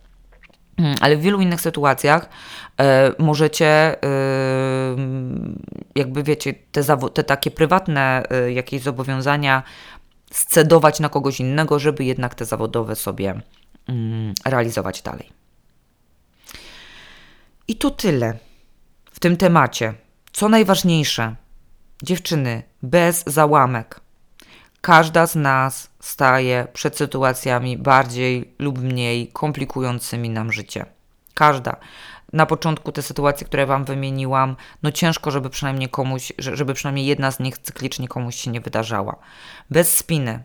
Mm, 0.76 0.94
ale 1.00 1.16
w 1.16 1.20
wielu 1.20 1.40
innych 1.40 1.60
sytuacjach 1.60 2.28
e, 2.80 3.12
możecie, 3.18 3.66
e, 3.66 3.96
jakby 5.94 6.22
wiecie, 6.22 6.54
te, 6.72 6.82
te 7.14 7.24
takie 7.24 7.50
prywatne 7.50 8.22
e, 8.30 8.52
jakieś 8.52 8.82
zobowiązania 8.82 9.62
scedować 10.30 11.00
na 11.00 11.08
kogoś 11.08 11.40
innego, 11.40 11.78
żeby 11.78 12.04
jednak 12.04 12.34
te 12.34 12.44
zawodowe 12.44 12.96
sobie 12.96 13.40
mm, 13.88 14.34
realizować 14.44 15.02
dalej. 15.02 15.30
I 17.68 17.76
to 17.76 17.90
tyle 17.90 18.38
w 19.12 19.20
tym 19.20 19.36
temacie. 19.36 19.94
Co 20.32 20.48
najważniejsze, 20.48 21.36
Dziewczyny, 22.02 22.62
bez 22.82 23.24
załamek. 23.26 24.00
Każda 24.80 25.26
z 25.26 25.36
nas 25.36 25.90
staje 26.00 26.66
przed 26.72 26.96
sytuacjami 26.96 27.78
bardziej 27.78 28.54
lub 28.58 28.78
mniej 28.78 29.28
komplikującymi 29.28 30.30
nam 30.30 30.52
życie. 30.52 30.86
Każda. 31.34 31.76
Na 32.32 32.46
początku 32.46 32.92
te 32.92 33.02
sytuacje, 33.02 33.46
które 33.46 33.66
Wam 33.66 33.84
wymieniłam, 33.84 34.56
no 34.82 34.92
ciężko, 34.92 35.30
żeby 35.30 35.50
przynajmniej 35.50 35.88
komuś, 35.88 36.32
żeby 36.38 36.74
przynajmniej 36.74 37.06
jedna 37.06 37.30
z 37.30 37.40
nich 37.40 37.58
cyklicznie 37.58 38.08
komuś 38.08 38.36
się 38.36 38.50
nie 38.50 38.60
wydarzała. 38.60 39.16
Bez 39.70 39.96
spiny, 39.96 40.42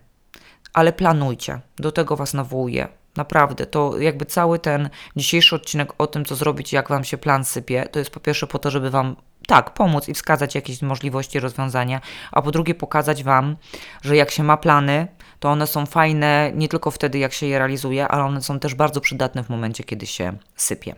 ale 0.74 0.94
planujcie. 0.94 1.60
Do 1.76 1.92
tego 1.92 2.16
Was 2.16 2.34
nawołuję. 2.34 2.88
Naprawdę, 3.16 3.66
to 3.66 4.00
jakby 4.00 4.26
cały 4.26 4.60
ten 4.60 4.90
dzisiejszy 5.16 5.56
odcinek 5.56 5.94
o 5.98 6.08
tym, 6.08 6.26
co 6.26 6.36
zrobić, 6.36 6.74
jak 6.74 6.90
Wam 6.90 7.04
się 7.04 7.18
plan 7.18 7.46
sypie, 7.46 7.88
to 7.92 8.00
jest 8.00 8.12
po 8.12 8.20
pierwsze 8.20 8.48
po 8.48 8.60
to, 8.60 8.72
żeby 8.72 8.90
Wam 8.90 9.16
tak, 9.48 9.74
pomóc 9.74 10.10
i 10.10 10.14
wskazać 10.14 10.56
jakieś 10.56 10.82
możliwości 10.82 11.40
rozwiązania, 11.40 12.02
a 12.32 12.42
po 12.42 12.52
drugie 12.52 12.76
pokazać 12.76 13.24
Wam, 13.24 13.56
że 14.02 14.16
jak 14.16 14.32
się 14.32 14.44
ma 14.44 14.58
plany, 14.58 15.08
to 15.40 15.50
one 15.50 15.68
są 15.68 15.86
fajne 15.86 16.52
nie 16.56 16.68
tylko 16.68 16.92
wtedy, 16.92 17.18
jak 17.18 17.34
się 17.34 17.46
je 17.46 17.60
realizuje, 17.60 18.08
ale 18.08 18.24
one 18.24 18.42
są 18.42 18.60
też 18.60 18.76
bardzo 18.76 19.02
przydatne 19.02 19.44
w 19.44 19.50
momencie, 19.50 19.84
kiedy 19.84 20.06
się 20.08 20.38
sypie. 20.56 20.96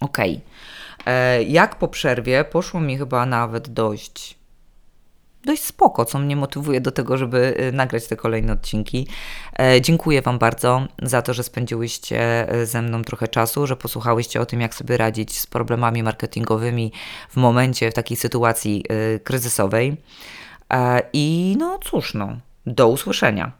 Ok. 0.00 0.18
E, 1.06 1.42
jak 1.42 1.76
po 1.76 1.88
przerwie 1.88 2.44
poszło 2.44 2.80
mi 2.80 2.98
chyba 2.98 3.26
nawet 3.26 3.68
dość 3.68 4.37
dość 5.44 5.64
spoko, 5.64 6.04
co 6.04 6.18
mnie 6.18 6.36
motywuje 6.36 6.80
do 6.80 6.90
tego, 6.90 7.16
żeby 7.16 7.54
y, 7.68 7.72
nagrać 7.72 8.06
te 8.06 8.16
kolejne 8.16 8.52
odcinki. 8.52 9.06
E, 9.58 9.80
dziękuję 9.80 10.22
Wam 10.22 10.38
bardzo 10.38 10.86
za 11.02 11.22
to, 11.22 11.34
że 11.34 11.42
spędziłyście 11.42 12.48
e, 12.52 12.66
ze 12.66 12.82
mną 12.82 13.02
trochę 13.02 13.28
czasu, 13.28 13.66
że 13.66 13.76
posłuchałyście 13.76 14.40
o 14.40 14.46
tym, 14.46 14.60
jak 14.60 14.74
sobie 14.74 14.96
radzić 14.96 15.38
z 15.38 15.46
problemami 15.46 16.02
marketingowymi 16.02 16.92
w 17.28 17.36
momencie, 17.36 17.90
w 17.90 17.94
takiej 17.94 18.16
sytuacji 18.16 18.84
y, 19.16 19.20
kryzysowej. 19.20 19.96
E, 20.72 21.02
I 21.12 21.56
no 21.58 21.78
cóż, 21.78 22.14
no, 22.14 22.36
do 22.66 22.88
usłyszenia. 22.88 23.57